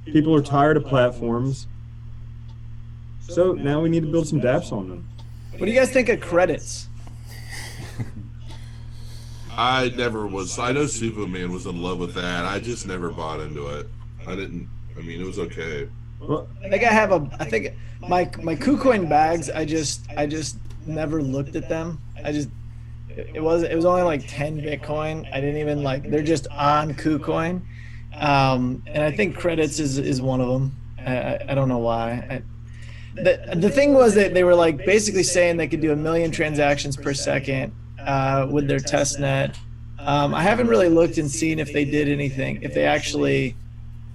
[0.05, 1.67] people are tired of platforms.
[3.21, 5.09] So now we need to build some DApps on them.
[5.51, 6.88] What do you guys think of credits?
[9.59, 10.57] I never was.
[10.57, 12.45] I know Superman was in love with that.
[12.45, 13.87] I just never bought into it.
[14.25, 14.69] I didn't.
[14.97, 15.89] I mean, it was okay.
[16.21, 17.29] Well, I think I have a.
[17.41, 19.49] I think my my KuCoin bags.
[19.49, 20.55] I just I just
[20.87, 22.01] never looked at them.
[22.23, 22.47] I just
[23.09, 25.29] it was it was only like ten Bitcoin.
[25.33, 26.09] I didn't even like.
[26.09, 27.61] They're just on KuCoin,
[28.15, 30.73] um, and I think credits is is one of them.
[31.05, 32.11] I I, I don't know why.
[32.11, 32.41] I,
[33.15, 36.31] the, the thing was that they were like basically saying they could do a million
[36.31, 37.73] transactions per second
[38.09, 39.55] uh, with their test net.
[39.99, 43.55] Um, I haven't really looked and seen if they did anything, if they actually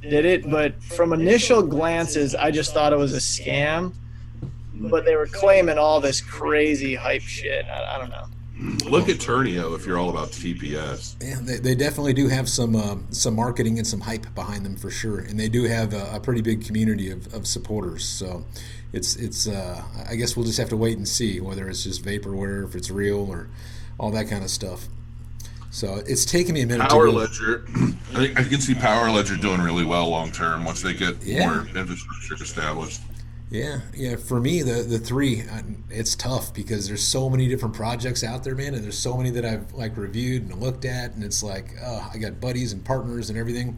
[0.02, 3.94] did it, but from initial glances, I just thought it was a scam.
[4.74, 7.64] But they were claiming all this crazy hype shit.
[7.66, 8.26] I, I don't know.
[8.90, 11.14] Look at Turnio if you're all about TPS.
[11.22, 14.76] Yeah, they, they definitely do have some uh, some marketing and some hype behind them
[14.76, 18.04] for sure, and they do have a, a pretty big community of, of supporters.
[18.04, 18.44] So
[18.92, 22.04] it's it's uh, I guess we'll just have to wait and see whether it's just
[22.04, 23.48] vaporware, if it's real, or
[23.98, 24.88] all that kind of stuff.
[25.70, 26.88] So it's taken me a minute.
[26.88, 27.64] Power Ledger.
[27.68, 31.20] I think I can see Power Ledger doing really well long term once they get
[31.22, 31.46] Yeah.
[31.48, 33.00] more infrastructure established.
[33.50, 34.16] Yeah, yeah.
[34.16, 35.42] For me, the the three,
[35.90, 39.30] it's tough because there's so many different projects out there, man, and there's so many
[39.30, 42.84] that I've like reviewed and looked at, and it's like, oh, I got buddies and
[42.84, 43.76] partners and everything.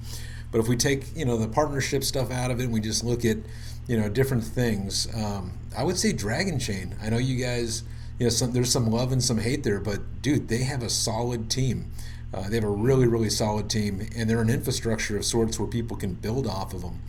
[0.53, 3.05] But if we take you know the partnership stuff out of it, and we just
[3.05, 3.39] look at
[3.87, 5.09] you know different things.
[5.14, 6.93] Um, I would say Dragonchain.
[7.03, 7.83] I know you guys,
[8.19, 10.91] you know, some there's some love and some hate there, but dude, they have a
[10.91, 11.93] solid team.
[12.35, 15.69] Uh, they have a really, really solid team, and they're an infrastructure of sorts where
[15.69, 17.01] people can build off of them.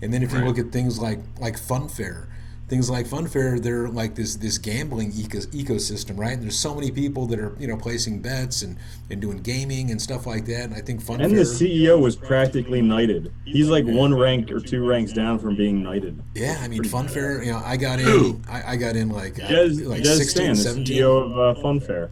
[0.00, 2.26] And then if you look at things like like Funfair,
[2.70, 6.32] things like Funfair, they're like this this gambling eco- ecosystem, right?
[6.32, 8.78] And there's so many people that are you know placing bets and
[9.10, 10.64] and doing gaming and stuff like that.
[10.64, 11.24] And I think Funfair.
[11.24, 13.32] and the CEO was practically knighted.
[13.44, 16.22] He's like one rank or two ranks down from being knighted.
[16.34, 17.44] yeah, I mean Funfair.
[17.44, 18.42] You know, I got in.
[18.48, 20.96] I, I got in like uh, Jez, like Jez 16, San, the 17.
[20.96, 22.10] CEO of uh, Funfair.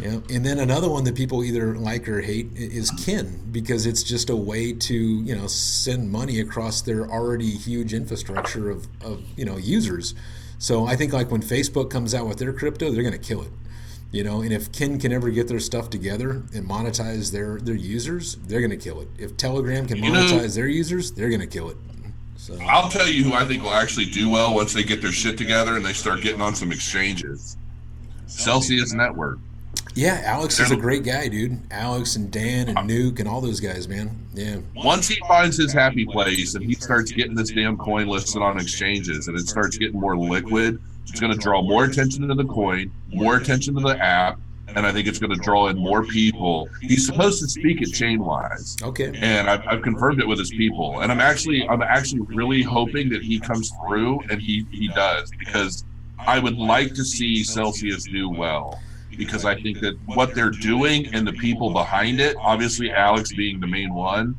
[0.00, 4.02] Yeah, and then another one that people either like or hate is Kin because it's
[4.02, 9.22] just a way to you know send money across their already huge infrastructure of, of
[9.36, 10.14] you know users.
[10.58, 13.42] So I think like when Facebook comes out with their crypto, they're going to kill
[13.42, 13.50] it.
[14.10, 17.74] You know, and if Kin can ever get their stuff together and monetize their their
[17.76, 19.08] users, they're going to kill it.
[19.18, 21.76] If Telegram can You know- monetize their users, they're going to kill it.
[22.36, 25.12] So I'll tell you who I think will actually do well once they get their
[25.12, 27.56] shit together and they start getting on some exchanges.
[28.26, 29.38] Celsius Network.
[29.94, 31.60] Yeah, Alex is a great guy, dude.
[31.70, 34.10] Alex and Dan and Nuke and all those guys, man.
[34.34, 34.56] Yeah.
[34.74, 38.58] Once he finds his happy place and he starts getting this damn coin listed on
[38.58, 42.44] exchanges and it starts getting more liquid, it's going to draw more attention to the
[42.44, 44.38] coin, more attention to the app,
[44.74, 46.68] and I think it's going to draw in more people.
[46.80, 48.82] He's supposed to speak at Chainwise.
[48.82, 49.12] Okay.
[49.14, 53.08] and I've, I've confirmed it with his people and i'm actually i'm actually really hoping
[53.10, 55.84] that he comes through and he he does because
[56.18, 58.80] i would like to see celsius do well
[59.16, 63.60] because I think that what they're doing and the people behind it, obviously Alex being
[63.60, 64.36] the main one,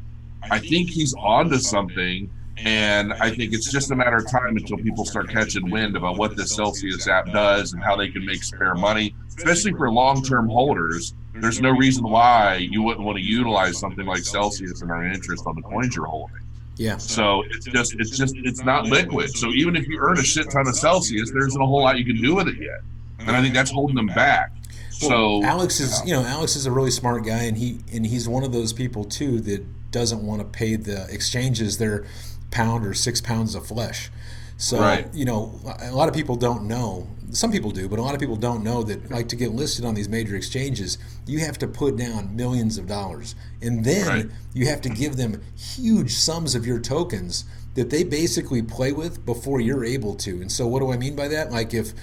[0.52, 2.30] I think he's onto something.
[2.58, 6.18] And I think it's just a matter of time until people start catching wind about
[6.18, 10.24] what the Celsius app does and how they can make spare money, especially for long
[10.24, 11.14] term holders.
[11.34, 15.46] There's no reason why you wouldn't want to utilize something like Celsius and earn interest
[15.46, 16.40] on the coins you're holding.
[16.78, 16.98] Yeah.
[16.98, 19.32] So it's just it's just it's not liquid.
[19.32, 21.98] So even if you earn a shit ton of Celsius, there isn't a whole lot
[21.98, 22.80] you can do with it yet.
[23.20, 24.52] And I think that's holding them back.
[25.00, 28.28] So Alex is, you know, Alex is a really smart guy, and he and he's
[28.28, 32.06] one of those people too that doesn't want to pay the exchanges their
[32.52, 34.10] pound or six pounds of flesh.
[34.58, 35.08] So Right.
[35.14, 37.08] you know, a lot of people don't know.
[37.32, 39.84] Some people do, but a lot of people don't know that, like, to get listed
[39.84, 44.30] on these major exchanges, you have to put down millions of dollars, and then Right.
[44.54, 47.44] you have to give them huge sums of your tokens
[47.74, 50.40] that they basically play with before you're able to.
[50.42, 51.52] And so, what do I mean by that?
[51.52, 51.94] Like, if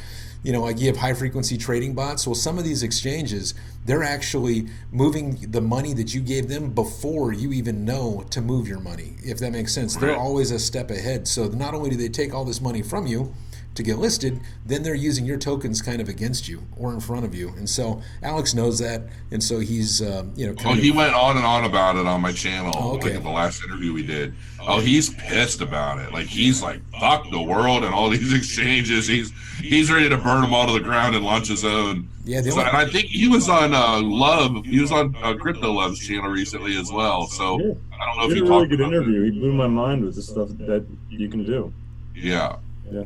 [0.43, 2.26] you know, like you have high frequency trading bots.
[2.26, 7.32] Well, some of these exchanges, they're actually moving the money that you gave them before
[7.32, 9.97] you even know to move your money, if that makes sense.
[9.97, 11.28] They're always a step ahead.
[11.28, 13.32] So not only do they take all this money from you
[13.74, 17.24] to get listed, then they're using your tokens kind of against you or in front
[17.24, 17.48] of you.
[17.56, 19.02] And so Alex knows that.
[19.30, 21.96] And so he's, um, you know, Oh, kind he of, went on and on about
[21.96, 23.06] it on my channel, Oh, okay.
[23.08, 24.34] like at the last interview we did.
[24.60, 26.12] Oh, he's pissed about it.
[26.12, 29.06] Like he's like, fuck the world and all these exchanges.
[29.06, 32.08] He's he's ready to burn them all to the ground and launch his own.
[32.24, 34.64] Yeah, So, and I think he was on uh, Love.
[34.64, 37.26] He was on uh, Crypto Love's channel recently as well.
[37.26, 37.72] So Yeah.
[38.00, 39.22] I don't know He if did you a really talked good about interview.
[39.32, 41.72] He blew my mind with the stuff that you can do.
[42.14, 42.56] Yeah,
[42.92, 43.04] Yeah.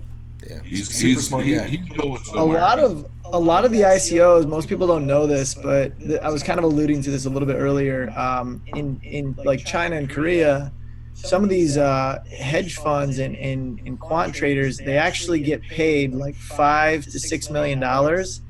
[0.48, 1.66] Yeah, he's super he's smart he, guy.
[1.66, 5.54] he's going a lot of a lot of the ICOs, most people don't know this,
[5.54, 8.10] but th- I was kind of alluding to this a little bit earlier.
[8.16, 10.72] Um, in in like China and Korea,
[11.14, 16.14] some of these uh, hedge funds and, and, and quant traders, they actually get paid
[16.14, 18.42] like five to six million dollars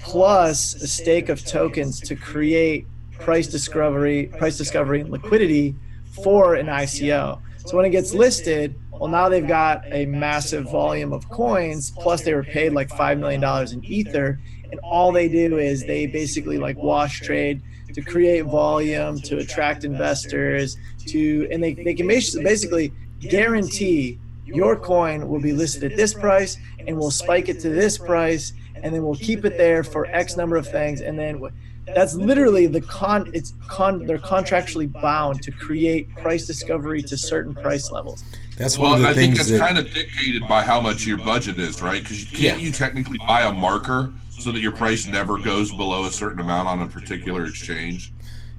[0.00, 2.86] plus a stake of tokens to create
[3.20, 5.76] price discovery, price discovery and liquidity
[6.24, 7.40] for an ICO.
[7.58, 12.22] So when it gets listed, well, now they've got a massive volume of coins, plus
[12.22, 13.42] they were paid like $5 million
[13.72, 14.38] in Ether.
[14.70, 17.62] And all they do is they basically like wash trade
[17.94, 20.76] to create volume, to attract investors,
[21.06, 26.56] to, and they, they can basically, guarantee your coin will be listed at this price
[26.86, 28.52] and we'll spike it to this price
[28.84, 31.00] and then we'll keep it there for X number of things.
[31.00, 31.42] And then
[31.86, 37.52] that's literally the con, it's con, they're contractually bound to create price discovery to certain
[37.52, 38.22] price levels.
[38.56, 39.58] That's one Well, of the I think that's that.
[39.60, 42.02] kind of dictated by how much your budget is, right?
[42.02, 42.56] Because can't Yeah.
[42.56, 46.68] you technically buy a marker so that your price never goes below a certain amount
[46.68, 48.12] on a particular exchange?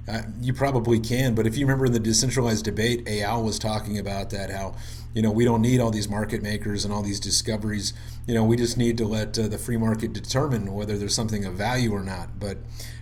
[0.06, 3.98] Uh, you probably can, but if you remember in the decentralized debate, Al was talking
[3.98, 4.74] about that how
[5.14, 7.94] you know we don't need all these market makers and all these discoveries.
[8.26, 11.44] You know, we just need to let uh, the free market determine whether there's something
[11.46, 12.38] of value or not.
[12.38, 12.58] But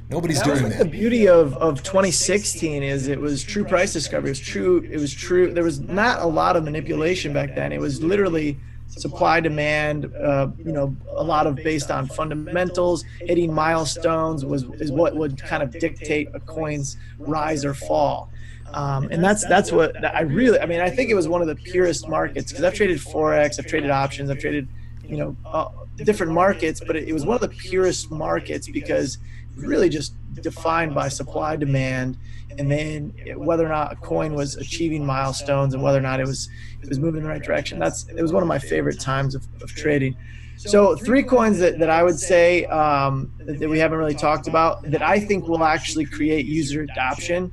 [0.08, 3.92] nobody's That was doing like the beauty of, of 2016 is it was true price
[3.92, 4.28] discovery.
[4.28, 4.88] It was true.
[4.90, 5.52] It was true.
[5.52, 7.72] There was not a lot of manipulation back then.
[7.72, 10.12] It was literally supply demand.
[10.14, 13.04] Uh, you know, a lot of based on fundamentals.
[13.20, 18.30] Hitting milestones was is what would kind of dictate a coin's rise or fall.
[18.74, 20.58] Um, and that's that's what I really.
[20.58, 23.58] I mean, I think it was one of the purest markets because I've traded forex,
[23.58, 24.68] I've traded options, I've traded,
[25.04, 29.18] you know, uh, different markets, but it, it was one of the purest markets because
[29.56, 32.16] really just defined by supply demand
[32.58, 36.26] and then whether or not a coin was achieving milestones and whether or not it
[36.26, 36.48] was
[36.82, 37.78] it was moving in the right direction.
[37.78, 40.16] That's it was one of my favorite times of, of trading.
[40.56, 44.82] So three coins that, that i would say um, that, we haven't really talked about
[44.90, 47.52] that i think will actually create user adoption.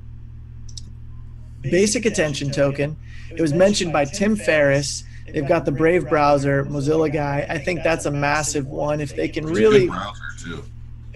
[1.61, 2.95] Basic attention token.
[3.31, 5.03] It was mentioned by tim ferriss.
[5.31, 7.45] They've got the brave browser mozilla guy.
[7.49, 10.63] I think that's a massive one if they can really browser too.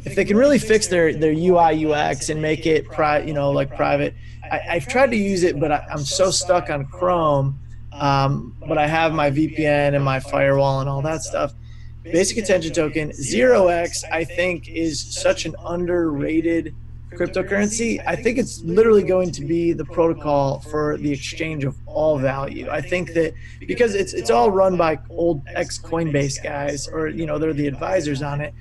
[0.06, 3.52] If they can really fix their their UI UX and make it pri- you know
[3.52, 4.14] like private.
[4.52, 7.60] I, I've tried to use it, but I, I'm so stuck on Chrome.
[7.94, 11.54] Um, but I have my VPN and my firewall and all that stuff.
[12.04, 16.76] Basic attention token zero X I think is such an underrated
[17.14, 18.04] cryptocurrency.
[18.06, 22.70] I think it's literally going to be the protocol for the exchange of all value.
[22.70, 27.26] I think that because it's it's all run by old ex Coinbase guys or you
[27.26, 28.54] know they're the advisors on it.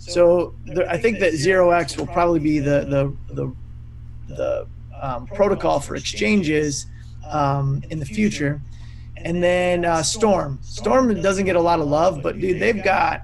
[0.00, 0.54] So
[0.88, 3.54] I think that zero X will probably be the the the,
[4.34, 4.66] the
[5.00, 6.86] um, protocol for exchanges
[7.28, 8.62] um, in the future.
[9.18, 10.58] And then uh, Storm.
[10.62, 13.22] Storm doesn't get a lot of love, but dude, they've got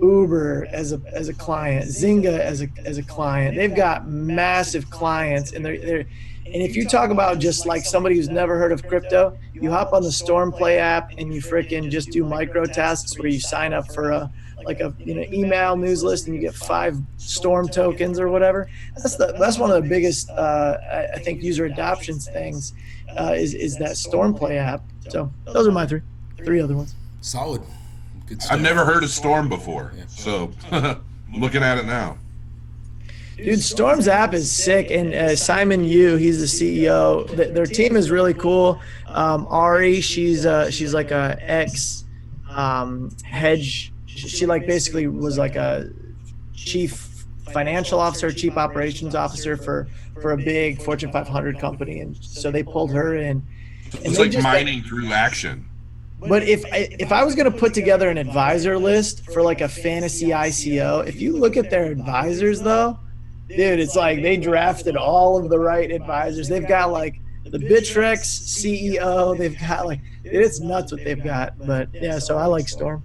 [0.00, 3.56] Uber as a as a client, Zynga as a as a client.
[3.56, 6.04] They've got massive clients, and they're they're.
[6.44, 9.92] And if you talk about just like somebody who's never heard of crypto, you hop
[9.92, 13.72] on the Storm Play app and you fricking just do micro tasks where you sign
[13.72, 14.30] up for a
[14.66, 18.68] like a you know email news list and you get five storm tokens or whatever
[18.96, 22.74] that's the that's one of the biggest uh, I, I think user adoptions things
[23.18, 26.02] uh, is is that storm play app so those are my three
[26.44, 26.94] three other ones
[27.26, 27.60] Solid.
[28.26, 28.40] Good.
[28.50, 30.52] I've never heard of Storm before, so
[31.34, 32.18] looking at it now.
[33.36, 37.26] Dude, Storm's app is sick, and uh, Simon Yu, he's the CEO.
[37.34, 38.80] Th- their team is really cool.
[39.08, 42.04] Um, Ari, she's uh, she's like a ex
[42.48, 43.92] um, hedge.
[44.16, 45.90] She, like basically was like a
[46.54, 49.88] chief financial officer, chief operations officer for
[50.20, 53.46] for a big Fortune 500 company, and so they pulled her in.
[54.04, 55.68] And It's like mining through action.
[56.20, 59.60] But if I, if I was going to put together an advisor list for like
[59.60, 62.98] a fantasy ICO, if you look at their advisors though,
[63.48, 66.48] dude, it's like they drafted all of the right advisors.
[66.48, 69.36] They've got like the Bittrex CEO.
[69.36, 71.58] They've got like it's nuts what they've got.
[71.58, 73.02] But yeah, so I like Storm.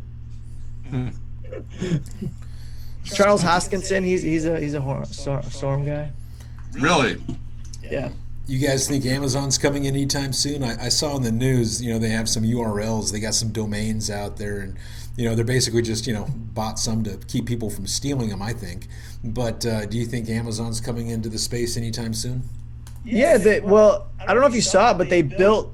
[3.04, 6.12] Charles Hoskinson, he's he's a he's a hor- Storm, Storm guy.
[6.74, 7.22] Really?
[7.84, 8.10] Yeah.
[8.48, 10.64] You guys think Amazon's coming anytime soon?
[10.64, 13.50] I, I saw in the news, you know, they have some URLs, they got some
[13.52, 14.78] domains out there, and
[15.16, 18.42] you know, they're basically just you know bought some to keep people from stealing them.
[18.42, 18.88] I think.
[19.24, 22.44] But uh, do you think Amazon's coming into the space anytime soon?
[23.04, 25.74] Yeah, they, well, I don't know if you saw it, but they built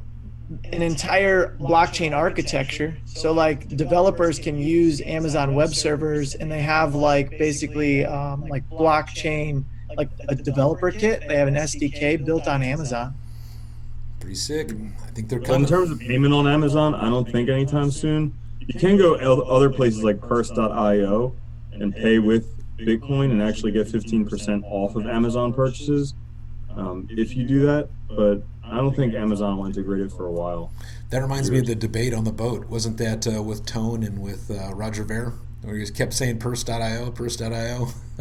[0.65, 2.97] an entire blockchain architecture.
[3.05, 8.67] So like developers can use Amazon web servers, and they have like basically um, like
[8.69, 11.23] blockchain, like a developer kit.
[11.27, 13.15] They have an SDK built on Amazon.
[14.19, 14.71] Pretty sick.
[14.71, 18.33] I think they're But in terms of payment on Amazon, I don't think anytime soon.
[18.59, 21.33] You can go other places like Purse.io
[21.73, 26.13] and pay with Bitcoin and actually get 15% off of Amazon purchases
[26.75, 27.89] um, if you do that.
[28.09, 30.71] But I don't think Amazon will integrate it for a while.
[31.09, 32.67] That reminds me of the debate on the boat.
[32.67, 35.33] Wasn't that uh, with Tone and with uh, Roger Ver?
[35.61, 37.87] Where he kept saying purse.io, purse.io.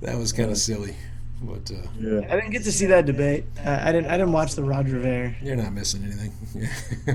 [0.00, 0.96] that was kind of silly.
[1.42, 2.20] But uh, Yeah.
[2.30, 3.44] I didn't get to see that debate.
[3.64, 4.10] Uh, I didn't.
[4.10, 5.34] I didn't watch the Roger Ver.
[5.42, 6.32] you're not missing anything.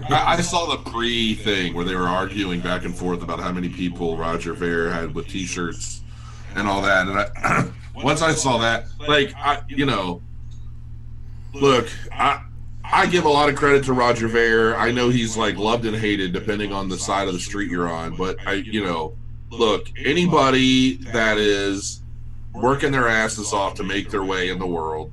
[0.09, 3.51] I, I saw the pre thing where they were arguing back and forth about how
[3.51, 6.01] many people Roger Ver had with T-shirts
[6.55, 7.07] and all that.
[7.07, 7.69] And I,
[8.03, 10.21] once I saw that, like I, you know,
[11.61, 12.43] look, I
[12.83, 14.75] I give a lot of credit to Roger Ver.
[14.75, 17.89] I know he's like loved and hated depending on the side of the street you're
[17.89, 18.15] on.
[18.15, 19.17] But I, you know,
[19.49, 22.01] look, anybody that is
[22.53, 25.11] working their asses off to make their way in the world,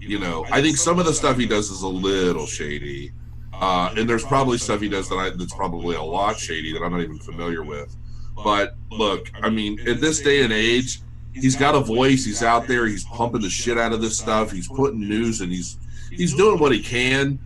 [0.00, 3.12] you know, I think some of the stuff he does is a little shady.
[3.52, 6.82] Uh, and there's probably stuff he does that I, that's probably a lot shady that
[6.82, 7.94] I'm not even familiar with.
[8.42, 11.00] But look, I mean, at this day and age,
[11.32, 12.24] he's got a voice.
[12.24, 12.86] He's out there.
[12.86, 14.50] He's pumping the shit out of this stuff.
[14.50, 15.78] He's putting news and he's
[16.12, 17.38] he's doing what he can,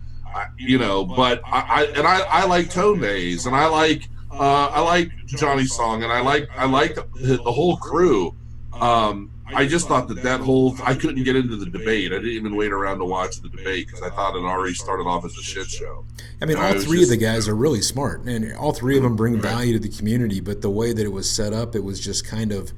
[0.57, 1.05] you know.
[1.05, 5.11] But I, I and I, I like Tone Vays and I like uh, I like
[5.25, 8.35] Jimmy Song and I like I like the, the whole crew.
[8.73, 12.11] Um, I just thought that that whole I couldn't get into the debate.
[12.11, 15.03] I didn't even wait around to watch the debate because I thought it already started
[15.03, 16.05] off as a shit show.
[16.41, 19.03] I mean, all three just- of the guys are really smart, and all three of
[19.03, 20.41] them bring value to the community.
[20.41, 22.73] But the way that it was set up, it was just kind of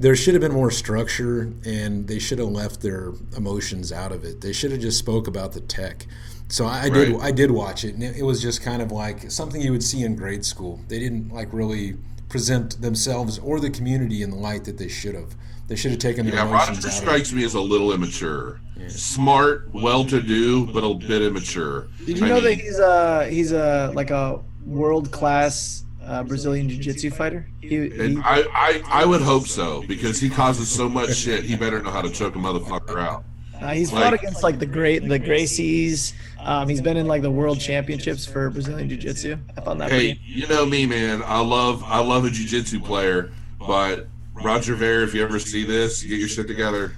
[0.00, 4.24] there should have been more structure, and they should have left their emotions out of
[4.24, 4.40] it.
[4.40, 6.06] They should have just spoke about the tech.
[6.48, 8.90] So I, I did, I did watch it, and it, it was just kind of
[8.90, 10.80] like something you would see in grade school.
[10.88, 11.96] They didn't like really
[12.28, 15.36] present themselves or the community in the light that they should have.
[15.68, 17.02] They should have taken their Yeah, emotions Roger out of it.
[17.06, 18.60] strikes me as a little immature.
[18.88, 21.88] Smart, well-to-do, but a bit immature.
[22.06, 26.22] Did you I know mean, that he's a he's a like a world class uh,
[26.24, 27.46] Brazilian jiu jitsu fighter?
[27.60, 31.44] He, he, I, I, I would hope so because he causes so much shit.
[31.44, 33.24] He better know how to choke a motherfucker out.
[33.60, 36.14] Uh, he's Like- fought against like the great the Gracies.
[36.40, 39.36] Um, he's been in like the world championships for Brazilian Jiu Jitsu.
[39.56, 40.20] I found that Hey, pretty.
[40.24, 41.22] you know me, man.
[41.26, 46.02] I love, I love a jujitsu player, but Roger Ver, if you ever see this,
[46.02, 46.92] get your shit together.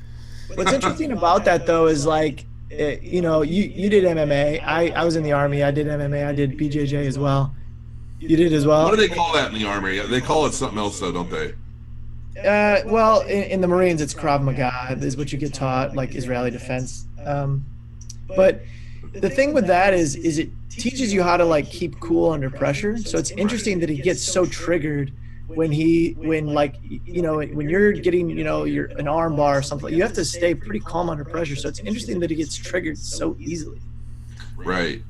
[0.54, 4.62] What's interesting about that though is like, eh, you know, you you did MMA.
[4.64, 5.64] I I was in the army.
[5.64, 6.24] I did MMA.
[6.24, 7.52] I did BJJ as well.
[8.22, 8.84] You did as well.
[8.84, 9.98] What do they call that in the army?
[9.98, 11.54] They call it something else, though, don't they?
[12.38, 16.14] Uh, well, in, in the Marines, it's Krav Maga is what you get taught, like
[16.14, 17.06] Israeli defense.
[17.24, 17.64] Um,
[18.28, 18.62] but
[19.12, 22.48] the thing with that is, is it teaches you how to like keep cool under
[22.48, 22.96] pressure.
[22.96, 25.12] So it's interesting that he gets so triggered
[25.48, 29.58] when he, when like, you know, when you're getting, you know, your an arm bar
[29.58, 29.92] or something.
[29.92, 31.56] You have to stay pretty calm under pressure.
[31.56, 33.80] So it's interesting that he gets triggered so easily.
[34.56, 35.02] Right.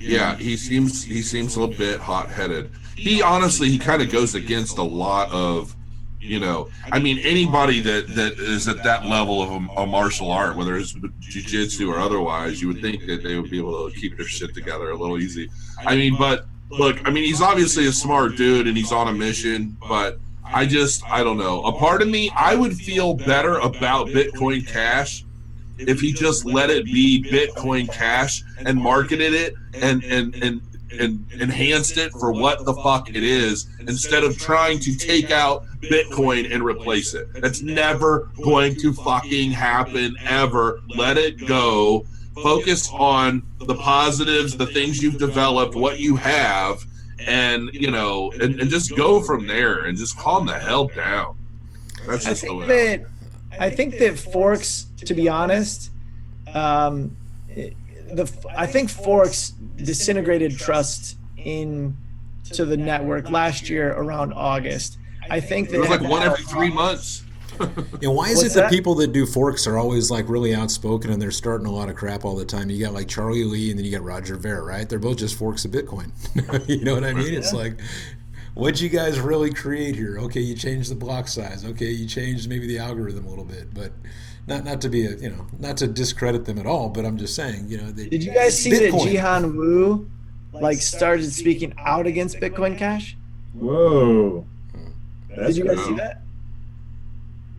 [0.00, 2.70] Yeah, he seems he seems a little bit hot headed.
[2.96, 5.74] He honestly he kind of goes against a lot of
[6.22, 10.30] you know i mean anybody that that is at that level of a, a martial
[10.30, 13.98] art whether it's jiu-jitsu or otherwise you would think that they would be able to
[13.98, 15.48] keep their shit together a little easy
[15.86, 19.12] i mean but look, I mean, he's obviously a smart dude and he's on a
[19.12, 21.64] mission, but I just, I don't know.
[21.64, 25.24] A part of me, I would feel better about Bitcoin Cash
[25.88, 30.60] if he just let it be Bitcoin Cash and marketed it and and and
[30.98, 35.64] and enhanced it for what the fuck it is instead of trying to take out
[35.82, 37.28] Bitcoin and replace it.
[37.34, 40.80] That's never going to fucking happen ever.
[40.88, 42.06] Let it go.
[42.42, 46.84] Focus on the positives, the things you've developed, what you have,
[47.26, 51.36] and you know, and, and just go from there and just calm the hell down.
[52.06, 52.66] That's I just the way.
[52.66, 53.06] that
[53.60, 55.90] I think that Forks, to be honest,
[56.52, 57.16] um,
[57.48, 61.96] the I think Forks disintegrated trust in
[62.52, 64.98] to the network last year around August.
[65.30, 67.24] I think that It was like one every three months.
[67.60, 68.70] And why is What's it that, that?
[68.70, 71.94] people that do forks are always like really outspoken and they're starting a lot of
[71.94, 72.70] crap all the time?
[72.70, 74.88] You got like Charlie Lee and then you got Roger Ver, right?
[74.88, 76.10] They're both just forks of Bitcoin.
[76.68, 77.34] you know what I mean?
[77.34, 77.78] It's like,
[78.60, 80.18] what'd you guys really create here?
[80.18, 81.64] Okay, you changed the block size.
[81.64, 83.92] Okay, you changed maybe the algorithm a little bit, but
[84.46, 86.90] not not to be a you know not to discredit them at all.
[86.90, 89.04] But I'm just saying, you know, they, Did you guys see Bitcoin.
[89.04, 90.10] that Jihan Wu
[90.52, 93.16] like started speaking out against Bitcoin Cash?
[93.54, 94.46] Whoa.
[95.28, 95.90] That's Did you guys crazy.
[95.90, 96.22] see that?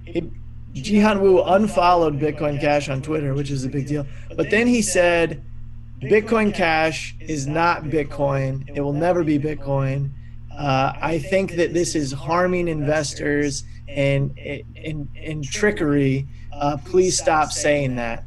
[0.06, 0.26] It,
[0.74, 4.06] Jihan Wu unfollowed Bitcoin Cash on Twitter, which is a big deal.
[4.36, 5.43] But then he said,
[6.02, 8.70] Bitcoin Cash is not Bitcoin.
[8.74, 10.12] It will never be Bitcoin.
[10.62, 16.28] Uh, I think that this is harming investors and and, and trickery.
[16.53, 18.26] Uh, please stop saying that.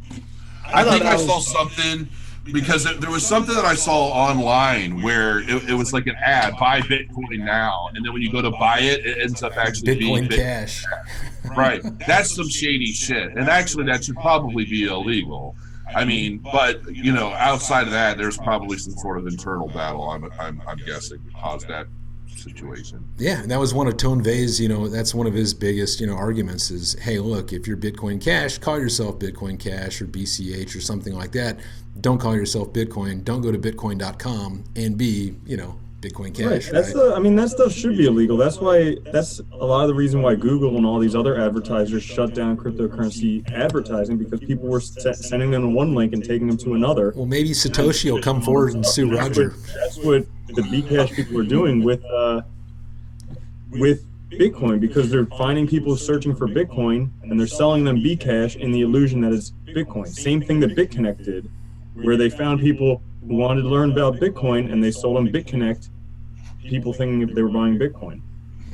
[0.66, 2.08] I thought think that I was- saw something
[2.52, 6.16] because there there was something that I saw online where it, it was like an
[6.16, 9.56] ad, buy Bitcoin now, and then when you go to buy it, it ends up
[9.56, 10.84] actually being Bitcoin Cash.
[11.56, 11.82] Right.
[12.06, 13.36] That's some shady shit.
[13.36, 15.54] And actually, that should probably be illegal.
[15.94, 20.08] I mean, but, you know, outside of that, there's probably some sort of internal battle,
[20.08, 21.86] I'm, I'm, I'm guessing, caused that
[22.26, 23.04] situation.
[23.18, 26.00] Yeah, and that was one of Tone Vay's, you know, that's one of his biggest,
[26.00, 30.06] you know, arguments is, hey, look, if you're Bitcoin Cash, call yourself Bitcoin Cash or
[30.06, 31.58] BCH or something like that.
[32.00, 33.24] Don't call yourself Bitcoin.
[33.24, 36.44] Don't go to bitcoin.com and be, you know, Bitcoin Cash.
[36.46, 36.60] Right.
[36.62, 37.10] Cash, That's right?
[37.10, 37.14] the.
[37.14, 38.36] I mean, that stuff should be illegal.
[38.36, 38.96] That's why.
[39.12, 42.56] That's a lot of the reason why Google and all these other advertisers shut down
[42.56, 46.74] cryptocurrency advertising because people were se- sending them to one link and taking them to
[46.74, 47.12] another.
[47.16, 49.50] Well, maybe Satoshi will come forward and sue That's Roger.
[49.50, 52.42] what, that's what the Bcash people are doing with uh,
[53.70, 58.72] with Bitcoin because they're finding people searching for Bitcoin and they're selling them Bcash in
[58.72, 60.08] the illusion that it's Bitcoin.
[60.08, 61.50] Same thing that BitConnect did,
[61.94, 65.88] where they found people who wanted to learn about Bitcoin and they sold them BitConnect,
[66.62, 68.20] people thinking they were buying Bitcoin.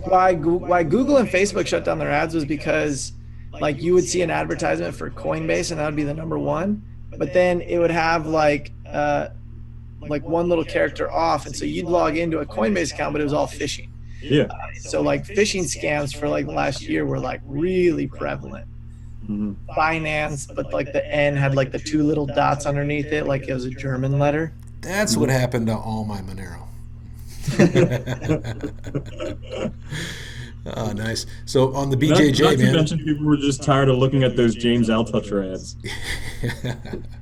[0.04, 3.12] why why Google and Facebook shut down their ads was because
[3.60, 6.82] like you would see an advertisement for Coinbase and that would be the number one,
[7.18, 9.28] but then it would have like uh,
[10.08, 13.24] like one little character off, and so you'd log into a Coinbase account, but it
[13.24, 13.88] was all phishing.
[14.22, 14.48] Yeah.
[14.80, 18.66] So like phishing scams for like the last year were like really prevalent.
[19.28, 19.54] Mhm.
[19.76, 23.54] Binance, but like the N had like the two little dots underneath it, like it
[23.54, 24.52] was a German letter.
[24.80, 26.66] That's what happened to all my Monero.
[30.66, 31.26] oh, nice.
[31.46, 32.72] So on the Not, BJJ, not to man.
[32.74, 35.76] mention, people were just tired of looking at those James Altucher ads.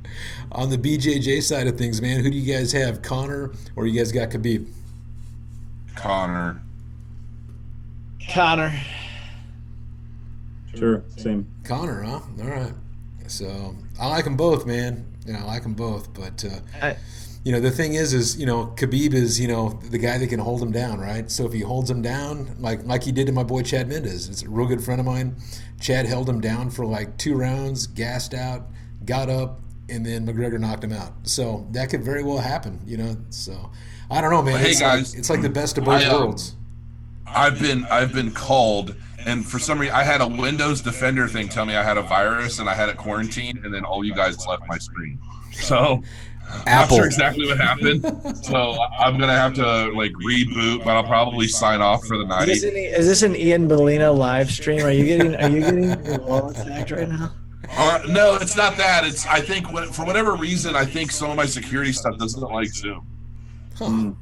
[0.52, 3.02] on the BJJ side of things, man, who do you guys have?
[3.02, 4.66] Conor or you guys got Khabib?
[5.94, 6.60] Conor.
[8.30, 8.72] Conor.
[10.74, 11.46] Sure, same.
[11.64, 12.20] Conor, huh?
[12.40, 12.72] All right.
[13.26, 15.04] So I like them both, man.
[15.26, 16.12] Yeah, I like them both.
[16.14, 16.96] But uh, I-
[17.44, 20.26] you know, the thing is, is you know, Khabib is you know the guy that
[20.28, 21.30] can hold him down, right?
[21.30, 24.28] So if he holds him down, like like he did to my boy Chad Mendes,
[24.28, 25.36] it's a real good friend of mine.
[25.80, 28.66] Chad held him down for like two rounds, gassed out,
[29.06, 31.12] got up, and then McGregor knocked him out.
[31.22, 33.16] So that could very well happen, you know.
[33.30, 33.70] So
[34.10, 34.58] I don't know, man.
[34.58, 35.12] Hey, it's guys.
[35.12, 36.56] like, it's like the best of both I, um, worlds.
[37.26, 38.94] I've been I've been called,
[39.26, 42.02] and for some reason I had a Windows Defender thing tell me I had a
[42.02, 45.18] virus and I had it quarantined, and then all you guys left my screen.
[45.52, 46.02] So
[46.50, 48.02] I'm not sure exactly what happened.
[48.44, 52.28] So I'm gonna have to like reboot, but I'll probably sign off for the Is
[52.28, 52.46] night.
[52.46, 54.82] this, an, is this an Ian Balina live stream?
[54.82, 57.32] Are you getting are you getting your wall attacked right now?
[57.70, 59.04] Uh, no, it's not that.
[59.04, 62.68] It's I think for whatever reason I think some of my security stuff doesn't like
[62.68, 63.06] Zoom.
[63.76, 64.12] Huh.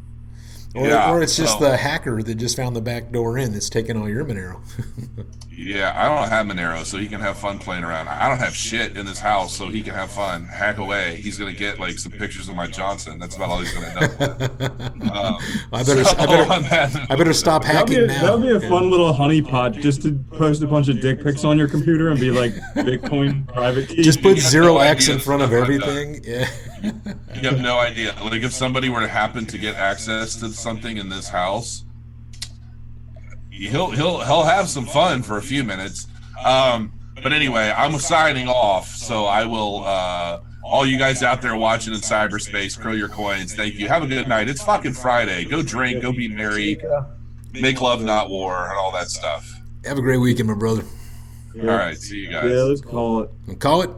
[0.76, 3.52] Or, Yeah, or it's just so- the hacker that just found the back door in
[3.52, 4.60] that's taking all your Monero.
[5.58, 8.08] Yeah, I don't have Monero, so he can have fun playing around.
[8.08, 11.16] I don't have shit in this house, so he can have fun, hack away.
[11.16, 13.18] He's gonna get like some pictures of my Johnson.
[13.18, 15.10] That's about all he's gonna end up with.
[15.10, 15.38] Um,
[15.72, 18.36] I better, so I better, I better stop That'd be, hacking a, now.
[18.36, 21.56] that'd be a fun little honeypot just to post a bunch of dick pics on
[21.56, 24.02] your computer and be like Bitcoin private key.
[24.02, 25.88] Just put zero no X in front of stuff like that.
[25.88, 26.22] everything.
[26.22, 26.50] Yeah.
[27.34, 28.14] You have no idea.
[28.22, 31.84] Like if somebody were to happen to get access to something in this house,
[33.50, 36.08] he'll he'll he'll have some fun for a few minutes.
[36.44, 38.88] Um, but anyway, I'm signing off.
[38.88, 39.84] So I will.
[39.84, 43.54] Uh, all you guys out there watching in cyberspace, crow your coins.
[43.54, 43.86] Thank you.
[43.86, 44.48] Have a good night.
[44.48, 45.44] It's fucking Friday.
[45.44, 46.02] Go drink.
[46.02, 46.76] Go be merry.
[47.52, 49.48] Make love, not war, and all that stuff.
[49.84, 50.82] Have a great weekend, my brother.
[51.60, 51.96] All right.
[51.96, 52.50] See you guys.
[52.50, 53.30] Yeah, let's call it.
[53.46, 53.90] And call it.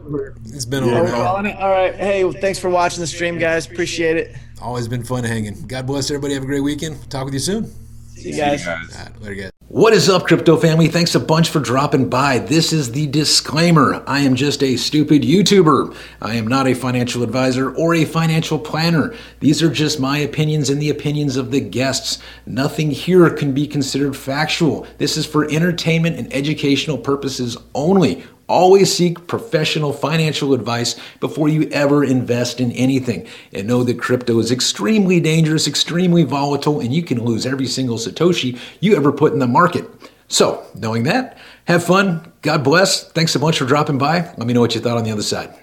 [0.45, 0.97] It's been Yeah.
[0.99, 1.57] all We're calling it.
[1.57, 1.95] All right.
[1.95, 3.65] Hey, thanks for watching the stream, guys.
[3.65, 4.35] Appreciate it.
[4.61, 5.67] Always been fun hanging.
[5.67, 6.33] God bless everybody.
[6.33, 7.09] Have a great weekend.
[7.09, 7.65] Talk with you soon.
[7.65, 8.65] See you See you guys.
[8.65, 8.95] guys.
[8.97, 9.51] All right, later, guys.
[9.69, 10.87] What is up, crypto family?
[10.87, 12.39] Thanks a bunch for dropping by.
[12.39, 14.03] This is the disclaimer.
[14.07, 15.95] I am just a stupid YouTuber.
[16.23, 19.13] I am not a financial advisor or a financial planner.
[19.41, 22.17] These are just my opinions and the opinions of the guests.
[22.47, 24.87] Nothing here can be considered factual.
[24.97, 28.23] This is for entertainment and educational purposes only.
[28.49, 33.27] Always seek professional financial advice before you ever invest in anything.
[33.53, 37.97] And know that crypto is extremely dangerous, extremely volatile, and you can lose every single
[37.97, 39.85] Satoshi you ever put in the market.
[40.27, 42.33] So, knowing that, have fun.
[42.41, 43.07] God bless.
[43.11, 44.21] Thanks so much for dropping by.
[44.37, 45.53] Let me know what you thought on the other side.